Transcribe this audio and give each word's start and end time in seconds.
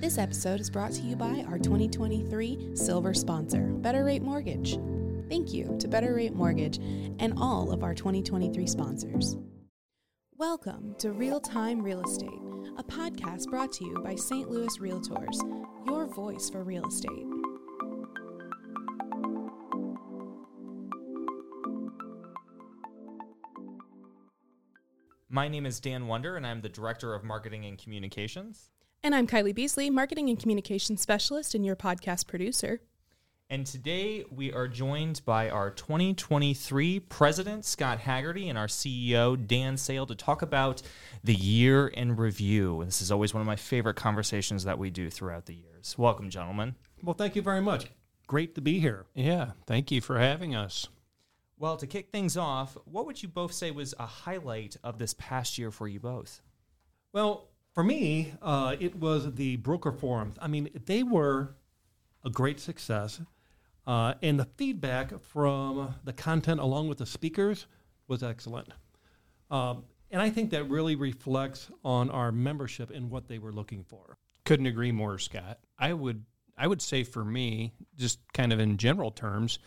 This 0.00 0.16
episode 0.16 0.60
is 0.60 0.70
brought 0.70 0.92
to 0.92 1.02
you 1.02 1.14
by 1.14 1.44
our 1.46 1.58
2023 1.58 2.70
silver 2.74 3.12
sponsor, 3.12 3.66
Better 3.66 4.02
Rate 4.02 4.22
Mortgage. 4.22 4.78
Thank 5.28 5.52
you 5.52 5.76
to 5.78 5.88
Better 5.88 6.14
Rate 6.14 6.32
Mortgage 6.32 6.78
and 7.18 7.34
all 7.36 7.70
of 7.70 7.82
our 7.84 7.94
2023 7.94 8.66
sponsors. 8.66 9.36
Welcome 10.38 10.94
to 11.00 11.12
Real 11.12 11.38
Time 11.38 11.82
Real 11.82 12.02
Estate, 12.02 12.30
a 12.78 12.82
podcast 12.82 13.50
brought 13.50 13.74
to 13.74 13.84
you 13.84 14.00
by 14.02 14.14
St. 14.14 14.48
Louis 14.50 14.74
Realtors, 14.78 15.38
your 15.86 16.06
voice 16.06 16.48
for 16.48 16.64
real 16.64 16.86
estate. 16.88 17.26
My 25.28 25.46
name 25.46 25.66
is 25.66 25.78
Dan 25.78 26.06
Wonder, 26.06 26.38
and 26.38 26.46
I'm 26.46 26.62
the 26.62 26.70
Director 26.70 27.12
of 27.12 27.22
Marketing 27.22 27.66
and 27.66 27.76
Communications. 27.76 28.70
And 29.02 29.14
I'm 29.14 29.26
Kylie 29.26 29.54
Beasley, 29.54 29.88
Marketing 29.88 30.28
and 30.28 30.38
Communications 30.38 31.00
Specialist 31.00 31.54
and 31.54 31.64
your 31.64 31.74
podcast 31.74 32.26
producer. 32.26 32.82
And 33.48 33.66
today 33.66 34.26
we 34.30 34.52
are 34.52 34.68
joined 34.68 35.22
by 35.24 35.48
our 35.48 35.70
2023 35.70 37.00
President, 37.00 37.64
Scott 37.64 38.00
Haggerty, 38.00 38.50
and 38.50 38.58
our 38.58 38.66
CEO, 38.66 39.46
Dan 39.46 39.78
Sale, 39.78 40.04
to 40.04 40.14
talk 40.14 40.42
about 40.42 40.82
the 41.24 41.34
year 41.34 41.88
in 41.88 42.14
review. 42.14 42.82
This 42.84 43.00
is 43.00 43.10
always 43.10 43.32
one 43.32 43.40
of 43.40 43.46
my 43.46 43.56
favorite 43.56 43.96
conversations 43.96 44.64
that 44.64 44.78
we 44.78 44.90
do 44.90 45.08
throughout 45.08 45.46
the 45.46 45.54
years. 45.54 45.96
Welcome, 45.96 46.28
gentlemen. 46.28 46.74
Well, 47.02 47.14
thank 47.14 47.34
you 47.34 47.40
very 47.40 47.62
much. 47.62 47.86
Great 48.26 48.54
to 48.56 48.60
be 48.60 48.80
here. 48.80 49.06
Yeah, 49.14 49.52
thank 49.66 49.90
you 49.90 50.02
for 50.02 50.18
having 50.18 50.54
us. 50.54 50.88
Well, 51.56 51.78
to 51.78 51.86
kick 51.86 52.10
things 52.10 52.36
off, 52.36 52.76
what 52.84 53.06
would 53.06 53.22
you 53.22 53.30
both 53.30 53.54
say 53.54 53.70
was 53.70 53.94
a 53.98 54.04
highlight 54.04 54.76
of 54.84 54.98
this 54.98 55.14
past 55.14 55.56
year 55.56 55.70
for 55.70 55.88
you 55.88 56.00
both? 56.00 56.42
Well, 57.14 57.49
for 57.74 57.84
me, 57.84 58.32
uh, 58.42 58.76
it 58.78 58.96
was 58.96 59.34
the 59.34 59.56
broker 59.56 59.92
forums. 59.92 60.36
I 60.40 60.48
mean, 60.48 60.68
they 60.86 61.02
were 61.02 61.54
a 62.24 62.30
great 62.30 62.60
success. 62.60 63.20
Uh, 63.86 64.14
and 64.22 64.38
the 64.38 64.44
feedback 64.56 65.20
from 65.22 65.94
the 66.04 66.12
content 66.12 66.60
along 66.60 66.88
with 66.88 66.98
the 66.98 67.06
speakers 67.06 67.66
was 68.08 68.22
excellent. 68.22 68.68
Um, 69.50 69.84
and 70.10 70.20
I 70.20 70.30
think 70.30 70.50
that 70.50 70.64
really 70.64 70.96
reflects 70.96 71.70
on 71.84 72.10
our 72.10 72.32
membership 72.32 72.90
and 72.90 73.10
what 73.10 73.28
they 73.28 73.38
were 73.38 73.52
looking 73.52 73.84
for. 73.84 74.16
Couldn't 74.44 74.66
agree 74.66 74.92
more, 74.92 75.18
Scott. 75.18 75.58
I 75.78 75.92
would 75.92 76.24
I 76.56 76.66
would 76.66 76.82
say 76.82 77.04
for 77.04 77.24
me, 77.24 77.72
just 77.96 78.18
kind 78.34 78.52
of 78.52 78.60
in 78.60 78.76
general 78.76 79.10
terms, 79.10 79.58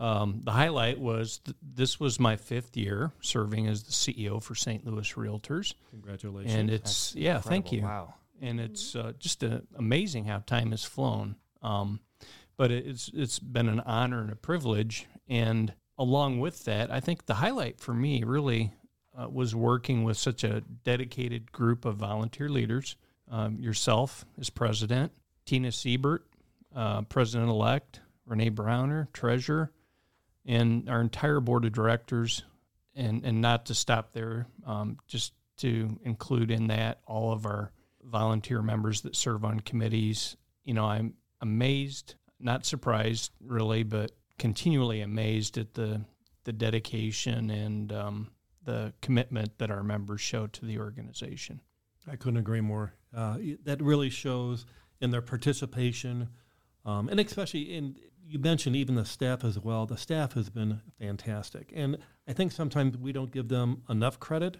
um, 0.00 0.40
the 0.42 0.50
highlight 0.50 0.98
was 0.98 1.40
th- 1.44 1.56
this 1.62 2.00
was 2.00 2.18
my 2.18 2.36
fifth 2.36 2.74
year 2.74 3.12
serving 3.20 3.66
as 3.66 3.82
the 3.82 3.92
CEO 3.92 4.42
for 4.42 4.54
St. 4.54 4.86
Louis 4.86 5.12
Realtors. 5.12 5.74
Congratulations. 5.90 6.54
And 6.54 6.70
it's, 6.70 7.14
yeah, 7.14 7.38
thank 7.38 7.70
you. 7.70 7.82
Wow. 7.82 8.14
And 8.40 8.58
it's 8.58 8.96
uh, 8.96 9.12
just 9.18 9.44
uh, 9.44 9.60
amazing 9.76 10.24
how 10.24 10.38
time 10.38 10.70
has 10.70 10.84
flown. 10.84 11.36
Um, 11.60 12.00
but 12.56 12.70
it's 12.70 13.10
it's 13.12 13.38
been 13.38 13.68
an 13.68 13.80
honor 13.80 14.22
and 14.22 14.32
a 14.32 14.36
privilege. 14.36 15.06
And 15.28 15.74
along 15.98 16.40
with 16.40 16.64
that, 16.64 16.90
I 16.90 17.00
think 17.00 17.26
the 17.26 17.34
highlight 17.34 17.78
for 17.78 17.92
me 17.92 18.24
really 18.24 18.72
uh, 19.18 19.28
was 19.28 19.54
working 19.54 20.02
with 20.02 20.16
such 20.16 20.44
a 20.44 20.62
dedicated 20.82 21.52
group 21.52 21.84
of 21.84 21.96
volunteer 21.96 22.48
leaders. 22.48 22.96
Um, 23.30 23.60
yourself 23.60 24.24
as 24.40 24.50
president, 24.50 25.12
Tina 25.44 25.70
Siebert, 25.70 26.26
uh, 26.74 27.02
president 27.02 27.48
elect, 27.48 28.00
Renee 28.26 28.48
Browner, 28.48 29.08
treasurer, 29.12 29.70
and 30.46 30.88
our 30.88 31.00
entire 31.00 31.40
board 31.40 31.64
of 31.64 31.72
directors. 31.72 32.42
And, 32.96 33.24
and 33.24 33.40
not 33.40 33.66
to 33.66 33.74
stop 33.74 34.12
there, 34.12 34.48
um, 34.66 34.98
just 35.06 35.32
to 35.58 35.98
include 36.02 36.50
in 36.50 36.66
that 36.66 37.00
all 37.06 37.32
of 37.32 37.46
our 37.46 37.70
volunteer 38.02 38.62
members 38.62 39.02
that 39.02 39.14
serve 39.14 39.44
on 39.44 39.60
committees. 39.60 40.36
You 40.64 40.74
know, 40.74 40.86
I'm 40.86 41.14
amazed, 41.40 42.16
not 42.40 42.66
surprised 42.66 43.30
really, 43.40 43.84
but 43.84 44.10
continually 44.38 45.02
amazed 45.02 45.56
at 45.56 45.74
the 45.74 46.04
the 46.44 46.52
dedication 46.52 47.50
and 47.50 47.92
um, 47.92 48.30
the 48.64 48.92
commitment 49.02 49.58
that 49.58 49.70
our 49.70 49.82
members 49.82 50.20
show 50.20 50.46
to 50.46 50.64
the 50.64 50.78
organization. 50.78 51.60
I 52.10 52.16
couldn't 52.16 52.38
agree 52.38 52.62
more. 52.62 52.94
Uh, 53.14 53.36
that 53.64 53.82
really 53.82 54.10
shows 54.10 54.64
in 55.00 55.10
their 55.10 55.22
participation, 55.22 56.28
um, 56.84 57.08
and 57.08 57.20
especially 57.20 57.74
in 57.74 57.96
you 58.30 58.38
mentioned 58.38 58.76
even 58.76 58.94
the 58.94 59.04
staff 59.04 59.44
as 59.44 59.58
well. 59.58 59.86
The 59.86 59.96
staff 59.96 60.34
has 60.34 60.48
been 60.48 60.80
fantastic, 61.00 61.72
and 61.74 61.98
I 62.28 62.32
think 62.32 62.52
sometimes 62.52 62.96
we 62.96 63.12
don't 63.12 63.32
give 63.32 63.48
them 63.48 63.82
enough 63.88 64.20
credit. 64.20 64.58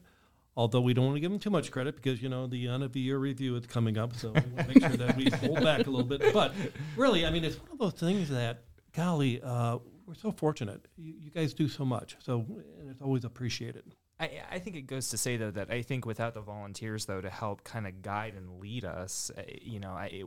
Although 0.56 0.80
we 0.80 0.92
don't 0.92 1.06
want 1.06 1.16
to 1.16 1.20
give 1.20 1.30
them 1.30 1.38
too 1.38 1.48
much 1.48 1.70
credit 1.70 1.94
because 1.94 2.20
you 2.20 2.28
know 2.28 2.48
the 2.48 2.66
end 2.66 2.82
of 2.82 2.92
the 2.92 3.00
year 3.00 3.18
review 3.18 3.54
is 3.54 3.66
coming 3.66 3.96
up, 3.96 4.16
so 4.16 4.32
we 4.32 4.40
want 4.40 4.58
to 4.58 4.68
make 4.68 4.80
sure 4.80 4.96
that 4.96 5.16
we 5.16 5.30
hold 5.30 5.62
back 5.62 5.86
a 5.86 5.90
little 5.90 6.04
bit. 6.04 6.32
But 6.34 6.52
really, 6.96 7.24
I 7.24 7.30
mean, 7.30 7.44
it's 7.44 7.56
one 7.56 7.70
of 7.70 7.78
those 7.78 7.92
things 7.92 8.28
that, 8.30 8.64
golly, 8.92 9.40
uh, 9.40 9.78
we're 10.06 10.14
so 10.14 10.32
fortunate. 10.32 10.88
You, 10.96 11.14
you 11.16 11.30
guys 11.30 11.54
do 11.54 11.68
so 11.68 11.84
much, 11.84 12.16
so 12.18 12.44
it's 12.90 13.00
always 13.00 13.24
appreciated. 13.24 13.94
I, 14.18 14.42
I 14.50 14.58
think 14.58 14.74
it 14.74 14.82
goes 14.82 15.08
to 15.10 15.16
say 15.16 15.36
though 15.36 15.52
that 15.52 15.70
I 15.70 15.82
think 15.82 16.04
without 16.04 16.34
the 16.34 16.42
volunteers 16.42 17.06
though 17.06 17.20
to 17.20 17.30
help 17.30 17.64
kind 17.64 17.86
of 17.86 18.02
guide 18.02 18.34
and 18.34 18.60
lead 18.60 18.84
us, 18.84 19.30
uh, 19.38 19.42
you 19.62 19.78
know, 19.78 19.92
I 19.92 20.06
it, 20.06 20.26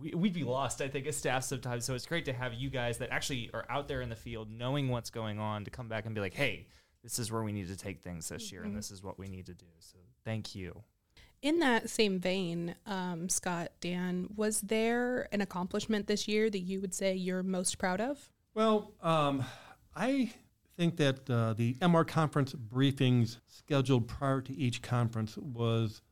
we, 0.00 0.12
we'd 0.14 0.32
be 0.32 0.44
lost. 0.44 0.80
I 0.80 0.88
think 0.88 1.06
as 1.06 1.16
staff 1.16 1.44
sometimes. 1.44 1.84
So 1.84 1.94
it's 1.94 2.06
great 2.06 2.24
to 2.26 2.32
have 2.32 2.54
you 2.54 2.70
guys 2.70 2.98
that 2.98 3.10
actually 3.10 3.50
are 3.54 3.64
out 3.68 3.88
there 3.88 4.00
in 4.00 4.08
the 4.08 4.16
field, 4.16 4.50
knowing 4.50 4.88
what's 4.88 5.10
going 5.10 5.38
on, 5.38 5.64
to 5.64 5.70
come 5.70 5.88
back 5.88 6.06
and 6.06 6.14
be 6.14 6.20
like, 6.20 6.34
hey, 6.34 6.66
this 7.02 7.18
is 7.18 7.30
where 7.30 7.42
we 7.42 7.52
need 7.52 7.68
to 7.68 7.76
take 7.76 8.00
things 8.00 8.28
this 8.28 8.50
year, 8.50 8.64
and 8.64 8.76
this 8.76 8.90
is 8.90 9.02
what 9.02 9.18
we 9.18 9.28
need 9.28 9.46
to 9.46 9.54
do. 9.54 9.66
So 9.78 9.98
thank 10.24 10.54
you. 10.54 10.82
In 11.42 11.60
that 11.60 11.88
same 11.88 12.18
vein, 12.18 12.74
um, 12.86 13.28
Scott, 13.28 13.70
Dan, 13.80 14.28
was 14.34 14.60
there 14.62 15.28
an 15.30 15.40
accomplishment 15.40 16.06
this 16.06 16.26
year 16.26 16.50
that 16.50 16.58
you 16.58 16.80
would 16.80 16.94
say 16.94 17.14
you're 17.14 17.42
most 17.42 17.78
proud 17.78 18.00
of? 18.00 18.30
Well, 18.54 18.92
um, 19.02 19.44
I 19.94 20.32
think 20.76 20.96
that 20.96 21.28
uh, 21.30 21.52
the 21.52 21.74
MR 21.74 22.06
conference 22.06 22.54
briefings 22.54 23.36
scheduled 23.46 24.08
prior 24.08 24.40
to 24.40 24.56
each 24.56 24.82
conference 24.82 25.36
was 25.36 26.02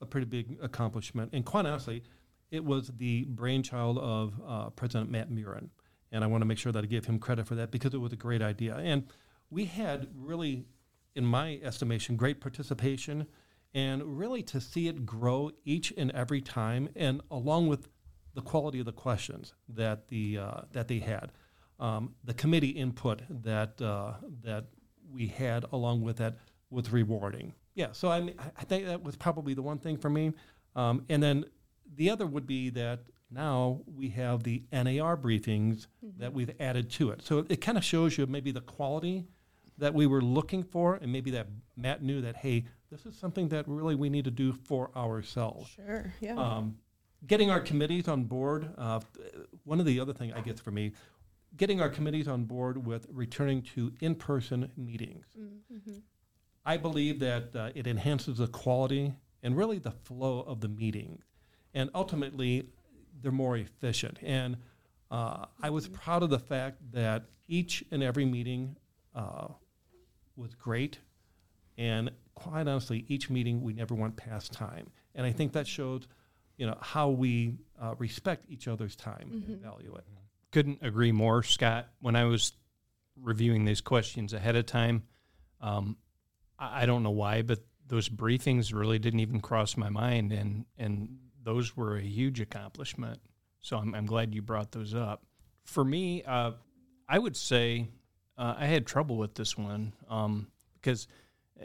a 0.00 0.06
pretty 0.06 0.26
big 0.26 0.58
accomplishment. 0.62 1.30
And 1.32 1.44
quite 1.44 1.66
honestly, 1.66 2.02
it 2.50 2.64
was 2.64 2.88
the 2.96 3.24
brainchild 3.24 3.98
of 3.98 4.34
uh, 4.46 4.70
President 4.70 5.10
Matt 5.10 5.30
Murin. 5.30 5.68
And 6.12 6.24
I 6.24 6.26
want 6.26 6.42
to 6.42 6.46
make 6.46 6.58
sure 6.58 6.72
that 6.72 6.82
I 6.82 6.86
give 6.86 7.04
him 7.04 7.18
credit 7.18 7.46
for 7.46 7.54
that 7.54 7.70
because 7.70 7.94
it 7.94 7.98
was 7.98 8.12
a 8.12 8.16
great 8.16 8.42
idea. 8.42 8.76
And 8.76 9.04
we 9.48 9.66
had 9.66 10.08
really, 10.14 10.66
in 11.14 11.24
my 11.24 11.60
estimation, 11.62 12.16
great 12.16 12.40
participation 12.40 13.26
and 13.72 14.18
really 14.18 14.42
to 14.42 14.60
see 14.60 14.88
it 14.88 15.06
grow 15.06 15.52
each 15.64 15.92
and 15.96 16.10
every 16.10 16.40
time 16.40 16.88
and 16.96 17.20
along 17.30 17.68
with 17.68 17.88
the 18.34 18.42
quality 18.42 18.80
of 18.80 18.86
the 18.86 18.92
questions 18.92 19.54
that 19.68 20.08
the 20.08 20.38
uh, 20.38 20.60
that 20.72 20.88
they 20.88 20.98
had 20.98 21.30
um, 21.80 22.14
the 22.24 22.34
committee 22.34 22.68
input 22.68 23.22
that 23.42 23.80
uh, 23.80 24.12
that 24.42 24.66
we 25.10 25.26
had 25.26 25.64
along 25.72 26.02
with 26.02 26.18
that 26.18 26.36
was 26.68 26.90
rewarding. 26.92 27.54
Yeah, 27.74 27.88
so 27.92 28.08
I, 28.10 28.32
I 28.56 28.64
think 28.64 28.86
that 28.86 29.02
was 29.02 29.16
probably 29.16 29.54
the 29.54 29.62
one 29.62 29.78
thing 29.78 29.96
for 29.96 30.10
me. 30.10 30.32
Um, 30.76 31.04
and 31.08 31.22
then 31.22 31.46
the 31.94 32.10
other 32.10 32.26
would 32.26 32.46
be 32.46 32.70
that 32.70 33.00
now 33.30 33.80
we 33.86 34.08
have 34.10 34.42
the 34.42 34.64
NAR 34.72 35.16
briefings 35.16 35.86
that 36.18 36.32
we've 36.32 36.50
added 36.58 36.90
to 36.92 37.10
it. 37.10 37.22
So 37.22 37.46
it 37.48 37.60
kind 37.60 37.78
of 37.78 37.84
shows 37.84 38.18
you 38.18 38.26
maybe 38.26 38.50
the 38.50 38.60
quality 38.60 39.26
that 39.78 39.94
we 39.94 40.06
were 40.06 40.20
looking 40.20 40.62
for, 40.62 40.96
and 40.96 41.10
maybe 41.10 41.30
that 41.30 41.48
Matt 41.76 42.02
knew 42.02 42.20
that 42.20 42.36
hey, 42.36 42.64
this 42.90 43.06
is 43.06 43.16
something 43.16 43.48
that 43.50 43.66
really 43.68 43.94
we 43.94 44.10
need 44.10 44.24
to 44.24 44.30
do 44.30 44.52
for 44.52 44.90
ourselves. 44.96 45.70
Sure. 45.70 46.12
Yeah. 46.20 46.36
Um, 46.36 46.76
getting 47.26 47.50
our 47.50 47.60
committees 47.60 48.08
on 48.08 48.24
board. 48.24 48.68
Uh, 48.76 49.00
one 49.64 49.80
of 49.80 49.86
the 49.86 50.00
other 50.00 50.12
thing 50.12 50.32
I 50.32 50.40
guess 50.40 50.60
for 50.60 50.70
me, 50.70 50.92
getting 51.56 51.80
our 51.80 51.88
committees 51.88 52.28
on 52.28 52.44
board 52.44 52.84
with 52.84 53.06
returning 53.10 53.62
to 53.74 53.92
in-person 54.00 54.70
meetings. 54.76 55.26
I 56.64 56.76
believe 56.76 57.20
that 57.20 57.56
uh, 57.56 57.70
it 57.74 57.86
enhances 57.86 58.38
the 58.38 58.46
quality 58.48 59.14
and 59.42 59.56
really 59.56 59.78
the 59.78 59.90
flow 59.90 60.40
of 60.40 60.60
the 60.60 60.68
meeting, 60.68 61.22
and 61.74 61.90
ultimately, 61.94 62.66
they're 63.22 63.32
more 63.32 63.56
efficient. 63.56 64.18
And 64.22 64.56
uh, 65.10 65.46
I 65.62 65.70
was 65.70 65.88
proud 65.88 66.22
of 66.22 66.30
the 66.30 66.38
fact 66.38 66.78
that 66.92 67.24
each 67.48 67.84
and 67.90 68.02
every 68.02 68.24
meeting 68.24 68.76
uh, 69.14 69.48
was 70.36 70.54
great, 70.54 70.98
and 71.76 72.10
quite 72.34 72.68
honestly, 72.68 73.04
each 73.08 73.28
meeting 73.28 73.62
we 73.62 73.72
never 73.72 73.94
went 73.94 74.16
past 74.16 74.52
time. 74.52 74.90
And 75.14 75.26
I 75.26 75.32
think 75.32 75.52
that 75.52 75.66
shows, 75.66 76.06
you 76.56 76.66
know, 76.66 76.78
how 76.80 77.10
we 77.10 77.56
uh, 77.80 77.94
respect 77.98 78.46
each 78.48 78.68
other's 78.68 78.94
time 78.96 79.44
and 79.48 79.60
value 79.60 79.94
it. 79.96 80.04
Couldn't 80.52 80.78
agree 80.82 81.12
more, 81.12 81.42
Scott. 81.42 81.88
When 82.00 82.16
I 82.16 82.24
was 82.24 82.52
reviewing 83.20 83.64
these 83.64 83.80
questions 83.80 84.32
ahead 84.32 84.56
of 84.56 84.66
time, 84.66 85.04
um, 85.60 85.96
I, 86.58 86.82
I 86.82 86.86
don't 86.86 87.02
know 87.02 87.10
why, 87.10 87.42
but 87.42 87.60
those 87.86 88.08
briefings 88.08 88.72
really 88.72 88.98
didn't 88.98 89.20
even 89.20 89.40
cross 89.40 89.76
my 89.76 89.88
mind, 89.88 90.32
and 90.32 90.64
and 90.78 91.18
those 91.42 91.76
were 91.76 91.96
a 91.96 92.02
huge 92.02 92.40
accomplishment. 92.40 93.20
So 93.60 93.76
I'm, 93.76 93.94
I'm 93.94 94.06
glad 94.06 94.34
you 94.34 94.42
brought 94.42 94.72
those 94.72 94.94
up. 94.94 95.22
For 95.64 95.84
me, 95.84 96.22
uh, 96.24 96.52
I 97.08 97.18
would 97.18 97.36
say 97.36 97.88
uh, 98.38 98.54
I 98.58 98.66
had 98.66 98.86
trouble 98.86 99.16
with 99.16 99.34
this 99.34 99.56
one 99.56 99.92
um, 100.08 100.48
because 100.74 101.06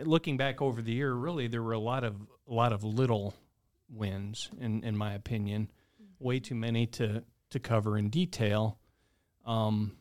looking 0.04 0.38
back 0.38 0.62
over 0.62 0.82
the 0.82 0.92
year, 0.92 1.14
really 1.14 1.48
there 1.48 1.64
were 1.64 1.74
a 1.74 1.80
lot 1.80 2.04
of 2.04 2.16
a 2.48 2.54
lot 2.54 2.74
of 2.74 2.84
little 2.84 3.34
wins, 3.90 4.50
in 4.60 4.84
in 4.84 4.98
my 4.98 5.14
opinion, 5.14 5.72
way 6.20 6.40
too 6.40 6.56
many 6.56 6.86
to 6.88 7.24
to 7.52 7.60
cover 7.60 7.98
in 7.98 8.10
detail. 8.10 8.78
Um, 9.46 9.98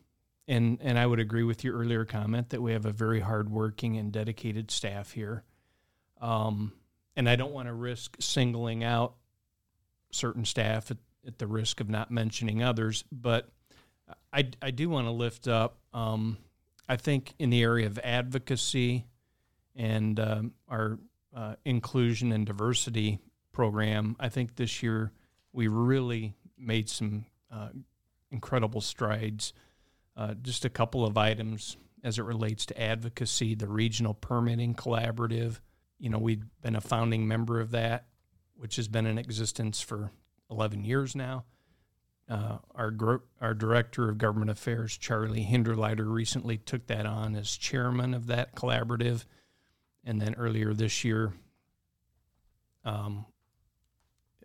and 0.47 0.79
and 0.81 0.99
I 0.99 1.05
would 1.05 1.19
agree 1.19 1.43
with 1.43 1.63
your 1.63 1.77
earlier 1.77 2.05
comment 2.05 2.49
that 2.49 2.61
we 2.61 2.73
have 2.73 2.85
a 2.85 2.91
very 2.91 3.19
hardworking 3.19 3.97
and 3.97 4.11
dedicated 4.11 4.69
staff 4.69 5.11
here. 5.11 5.43
Um, 6.21 6.73
and 7.15 7.29
I 7.29 7.35
don't 7.35 7.53
want 7.53 7.67
to 7.67 7.73
risk 7.73 8.17
singling 8.19 8.83
out 8.83 9.15
certain 10.15 10.45
staff 10.45 10.91
at, 10.91 10.97
at, 11.25 11.37
the 11.39 11.47
risk 11.47 11.79
of 11.79 11.89
not 11.89 12.11
mentioning 12.11 12.63
others, 12.63 13.03
but 13.11 13.49
I, 14.31 14.49
I 14.61 14.71
do 14.71 14.89
want 14.89 15.07
to 15.07 15.11
lift 15.11 15.47
up. 15.47 15.77
Um, 15.93 16.37
I 16.87 16.95
think 16.97 17.33
in 17.39 17.49
the 17.49 17.61
area 17.63 17.87
of 17.87 17.99
advocacy 17.99 19.05
and 19.75 20.19
um, 20.19 20.53
our 20.67 20.99
uh, 21.35 21.55
inclusion 21.65 22.31
and 22.31 22.45
diversity 22.45 23.19
program, 23.51 24.15
I 24.19 24.29
think 24.29 24.55
this 24.55 24.83
year 24.83 25.11
we 25.51 25.67
really 25.67 26.35
made 26.57 26.89
some 26.89 27.25
uh, 27.51 27.69
incredible 28.31 28.81
strides. 28.81 29.53
Uh, 30.17 30.33
just 30.41 30.63
a 30.63 30.69
couple 30.69 31.05
of 31.05 31.17
items 31.17 31.75
as 32.03 32.19
it 32.19 32.23
relates 32.23 32.65
to 32.67 32.81
advocacy, 32.81 33.55
the 33.55 33.67
regional 33.67 34.13
permitting 34.13 34.75
collaborative. 34.75 35.59
You 35.99 36.09
know, 36.09 36.19
we've 36.19 36.45
been 36.61 36.75
a 36.75 36.81
founding 36.81 37.27
member 37.27 37.59
of 37.59 37.71
that, 37.71 38.05
which 38.55 38.75
has 38.77 38.87
been 38.87 39.05
in 39.05 39.17
existence 39.17 39.81
for 39.81 40.11
11 40.49 40.83
years 40.83 41.15
now. 41.15 41.45
Uh, 42.27 42.57
our 42.73 43.21
our 43.39 43.53
director 43.53 44.09
of 44.09 44.17
government 44.17 44.49
affairs, 44.49 44.97
Charlie 44.97 45.45
Hinderliter, 45.45 46.11
recently 46.11 46.57
took 46.57 46.87
that 46.87 47.05
on 47.05 47.35
as 47.35 47.55
chairman 47.55 48.15
of 48.15 48.25
that 48.27 48.55
collaborative, 48.55 49.25
and 50.03 50.19
then 50.19 50.33
earlier 50.33 50.73
this 50.73 51.03
year, 51.03 51.33
um, 52.83 53.27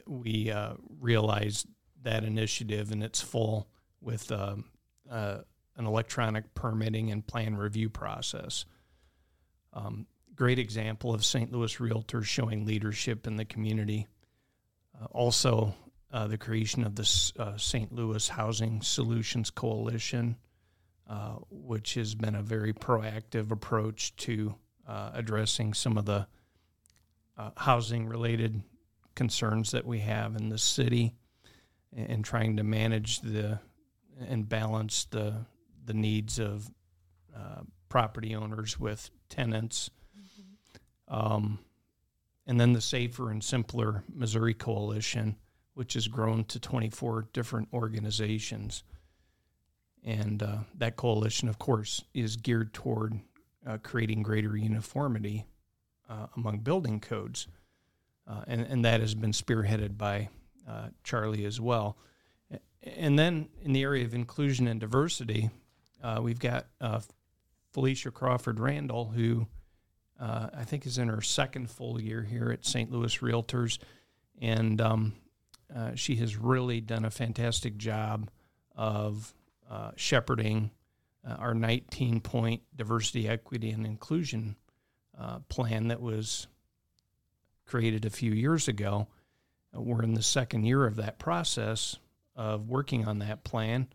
we 0.07 0.51
uh, 0.51 0.75
realized 1.01 1.69
that 2.03 2.23
initiative 2.23 2.93
in 2.93 3.03
its 3.03 3.23
full 3.23 3.67
with 4.03 4.31
um, 4.31 4.65
uh, 5.11 5.39
an 5.77 5.87
electronic 5.87 6.53
permitting 6.55 7.11
and 7.11 7.27
plan 7.27 7.57
review 7.57 7.89
process. 7.89 8.67
Um, 9.73 10.07
great 10.41 10.59
example 10.59 11.13
of 11.13 11.23
St. 11.23 11.53
Louis 11.53 11.77
realtors 11.77 12.25
showing 12.25 12.65
leadership 12.65 13.27
in 13.27 13.37
the 13.37 13.45
community. 13.45 14.07
Uh, 14.99 15.05
also, 15.11 15.75
uh, 16.15 16.29
the 16.29 16.39
creation 16.39 16.83
of 16.83 16.95
the 16.95 17.33
uh, 17.39 17.59
St. 17.59 17.93
Louis 17.93 18.27
Housing 18.27 18.81
Solutions 18.81 19.51
Coalition, 19.51 20.39
uh, 21.07 21.35
which 21.51 21.93
has 21.93 22.15
been 22.15 22.35
a 22.35 22.43
very 22.43 22.73
proactive 22.73 23.51
approach 23.51 24.17
to 24.17 24.55
uh, 24.89 25.11
addressing 25.13 25.75
some 25.75 25.99
of 25.99 26.07
the 26.07 26.27
uh, 27.37 27.51
housing 27.59 28.09
related 28.09 28.63
concerns 29.15 29.73
that 29.73 29.85
we 29.85 29.99
have 29.99 30.37
in 30.37 30.49
the 30.49 30.57
city 30.57 31.13
and 31.95 32.25
trying 32.25 32.57
to 32.57 32.65
manage 32.65 33.21
the 33.21 33.61
and 34.27 34.49
balance 34.49 35.05
the 35.11 35.45
the 35.85 35.93
needs 35.93 36.39
of 36.39 36.71
property 37.91 38.35
owners 38.35 38.81
with 38.81 39.11
tenants. 39.29 39.91
Um, 41.11 41.59
and 42.47 42.59
then 42.59 42.73
the 42.73 42.81
Safer 42.81 43.31
and 43.31 43.43
Simpler 43.45 44.05
Missouri 44.13 44.55
Coalition, 44.55 45.37
which 45.75 45.95
has 45.95 46.09
grown 46.09 46.45
to 46.45 46.59
24 46.59 47.29
different 47.33 47.69
organizations. 47.73 48.85
And 50.05 50.43
uh, 50.43 50.59
that 50.79 50.97
coalition, 50.97 51.49
of 51.49 51.59
course, 51.59 52.03
is 52.15 52.37
geared 52.37 52.73
toward 52.73 53.21
uh, 53.67 53.79
creating 53.83 54.23
greater 54.23 54.57
uniformity 54.57 55.45
uh, 56.09 56.27
among 56.37 56.61
building 56.61 57.01
codes. 57.01 57.47
Uh, 58.27 58.43
and, 58.47 58.63
and 58.63 58.85
that 58.85 59.01
has 59.01 59.15
been 59.15 59.33
spearheaded 59.33 59.99
by 59.99 60.29
uh, 60.69 60.89
Charlie 61.05 61.45
as 61.45 61.61
well. 61.61 61.99
And 62.83 63.19
then 63.19 63.49
in 63.63 63.73
the 63.73 63.83
area 63.83 64.05
of 64.05 64.15
inclusion 64.15 64.67
and 64.67 64.81
diversity, 64.81 65.51
uh, 66.03 66.21
we've 66.23 66.39
got 66.39 66.67
Felicia 67.73 68.11
Crawford 68.11 68.59
Randall, 68.59 69.07
who 69.11 69.47
uh, 70.21 70.49
I 70.55 70.65
think 70.65 70.87
is 70.87 70.99
in 70.99 71.09
her 71.09 71.23
second 71.23 71.71
full 71.71 72.01
year 72.01 72.23
here 72.23 72.51
at 72.53 72.67
St. 72.67 72.91
Louis 72.91 73.17
Realtors. 73.19 73.79
And 74.41 74.81
um, 74.81 75.15
uh, 75.75 75.93
she 75.95 76.17
has 76.17 76.37
really 76.37 76.81
done 76.81 77.05
a 77.05 77.11
fantastic 77.11 77.77
job 77.77 78.31
of 78.77 79.35
uh, 79.71 79.93
shepherding 79.97 80.71
uh, 81.27 81.35
our 81.35 81.55
19 81.55 82.21
point 82.21 82.63
diversity, 82.75 83.29
equity, 83.29 83.71
and 83.71 83.87
inclusion 83.87 84.57
plan 85.51 85.89
that 85.89 86.01
was 86.01 86.47
created 87.67 88.07
a 88.07 88.11
few 88.11 88.33
years 88.33 88.69
ago. 88.69 89.07
we're 89.75 90.03
in 90.03 90.15
the 90.15 90.23
second 90.23 90.65
year 90.65 90.87
of 90.87 90.97
that 90.97 91.19
process 91.19 91.99
of 92.35 92.71
working 92.71 93.07
on 93.07 93.19
that 93.19 93.45
plan 93.45 93.87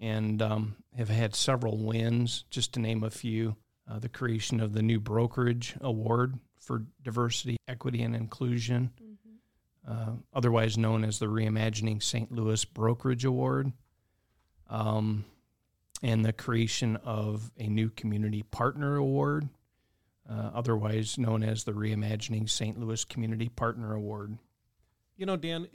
and 0.00 0.42
um, 0.42 0.76
have 0.96 1.08
had 1.08 1.34
several 1.34 1.76
wins, 1.78 2.44
just 2.50 2.74
to 2.74 2.80
name 2.80 3.04
a 3.04 3.10
few. 3.10 3.54
Uh, 3.90 3.98
the 3.98 4.08
creation 4.08 4.60
of 4.60 4.72
the 4.72 4.82
new 4.82 5.00
brokerage 5.00 5.74
award 5.80 6.38
for 6.58 6.84
diversity, 7.02 7.56
equity, 7.66 8.02
and 8.02 8.14
inclusion, 8.14 8.90
mm-hmm. 9.02 9.92
uh, 9.92 10.14
otherwise 10.32 10.78
known 10.78 11.04
as 11.04 11.18
the 11.18 11.26
Reimagining 11.26 12.00
St. 12.02 12.30
Louis 12.30 12.64
Brokerage 12.64 13.24
Award, 13.24 13.72
um, 14.70 15.24
and 16.02 16.24
the 16.24 16.32
creation 16.32 16.96
of 17.04 17.50
a 17.58 17.66
new 17.66 17.90
Community 17.90 18.42
Partner 18.42 18.96
Award, 18.96 19.48
uh, 20.30 20.50
otherwise 20.54 21.18
known 21.18 21.42
as 21.42 21.64
the 21.64 21.72
Reimagining 21.72 22.48
St. 22.48 22.78
Louis 22.78 23.04
Community 23.04 23.48
Partner 23.48 23.94
Award. 23.94 24.38
You 25.16 25.26
know, 25.26 25.36
Dan, 25.36 25.68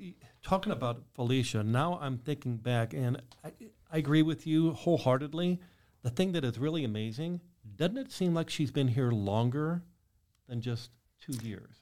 talking 0.43 0.71
about 0.71 1.03
Felicia, 1.13 1.63
now 1.63 1.99
I'm 2.01 2.17
thinking 2.17 2.57
back, 2.57 2.93
and 2.93 3.21
I, 3.43 3.51
I 3.91 3.97
agree 3.97 4.21
with 4.21 4.47
you 4.47 4.73
wholeheartedly. 4.73 5.59
The 6.03 6.09
thing 6.09 6.31
that 6.33 6.43
is 6.43 6.57
really 6.57 6.83
amazing, 6.83 7.41
doesn't 7.75 7.97
it 7.97 8.11
seem 8.11 8.33
like 8.33 8.49
she's 8.49 8.71
been 8.71 8.87
here 8.87 9.11
longer 9.11 9.81
than 10.47 10.61
just 10.61 10.91
two 11.19 11.33
years 11.43 11.75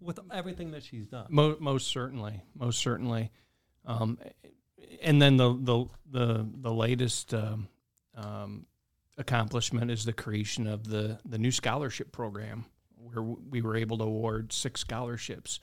with 0.00 0.18
everything 0.32 0.70
that 0.72 0.82
she's 0.82 1.06
done? 1.06 1.26
Most, 1.28 1.60
most 1.60 1.86
certainly, 1.88 2.42
most 2.54 2.78
certainly. 2.78 3.30
Um, 3.84 4.18
and 5.02 5.20
then 5.20 5.36
the 5.36 5.52
the 5.52 5.86
the, 6.10 6.48
the 6.62 6.72
latest 6.72 7.34
um, 7.34 7.68
um, 8.14 8.66
accomplishment 9.18 9.90
is 9.90 10.04
the 10.04 10.12
creation 10.12 10.66
of 10.66 10.88
the 10.88 11.18
the 11.24 11.38
new 11.38 11.50
scholarship 11.50 12.12
program, 12.12 12.64
where 12.96 13.22
we 13.22 13.60
were 13.60 13.76
able 13.76 13.98
to 13.98 14.04
award 14.04 14.52
six 14.52 14.80
scholarships 14.80 15.60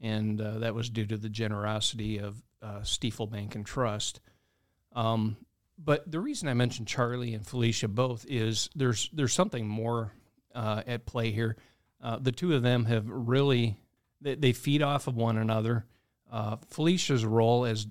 and 0.00 0.40
uh, 0.40 0.58
that 0.58 0.74
was 0.74 0.88
due 0.88 1.06
to 1.06 1.16
the 1.16 1.28
generosity 1.28 2.18
of 2.18 2.42
uh, 2.62 2.80
Stifel 2.80 3.30
Bank 3.30 3.54
and 3.54 3.64
Trust. 3.66 4.20
Um, 4.94 5.36
but 5.82 6.10
the 6.10 6.20
reason 6.20 6.48
I 6.48 6.54
mentioned 6.54 6.88
Charlie 6.88 7.34
and 7.34 7.46
Felicia 7.46 7.88
both 7.88 8.26
is 8.28 8.68
there's 8.74 9.08
there's 9.12 9.32
something 9.32 9.66
more 9.66 10.12
uh, 10.54 10.82
at 10.86 11.06
play 11.06 11.30
here. 11.30 11.56
Uh, 12.02 12.18
the 12.18 12.32
two 12.32 12.54
of 12.54 12.62
them 12.62 12.84
have 12.86 13.06
really 13.08 13.78
they, 14.20 14.34
they 14.34 14.52
feed 14.52 14.82
off 14.82 15.06
of 15.06 15.16
one 15.16 15.36
another. 15.36 15.86
Uh, 16.30 16.56
Felicia's 16.68 17.24
role 17.24 17.64
as 17.64 17.86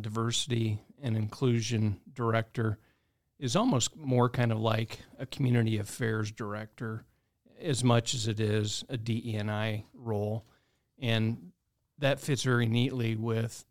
diversity 0.00 0.78
and 1.02 1.16
inclusion 1.16 1.98
director 2.12 2.78
is 3.38 3.56
almost 3.56 3.96
more 3.96 4.28
kind 4.28 4.52
of 4.52 4.58
like 4.58 4.98
a 5.18 5.26
community 5.26 5.78
affairs 5.78 6.30
director, 6.32 7.04
as 7.60 7.84
much 7.84 8.14
as 8.14 8.26
it 8.26 8.40
is 8.40 8.84
a 8.88 8.96
DEI 8.96 9.86
role. 9.94 10.44
And 10.98 11.52
that 11.98 12.20
fits 12.20 12.42
very 12.42 12.66
neatly 12.66 13.16
with 13.16 13.64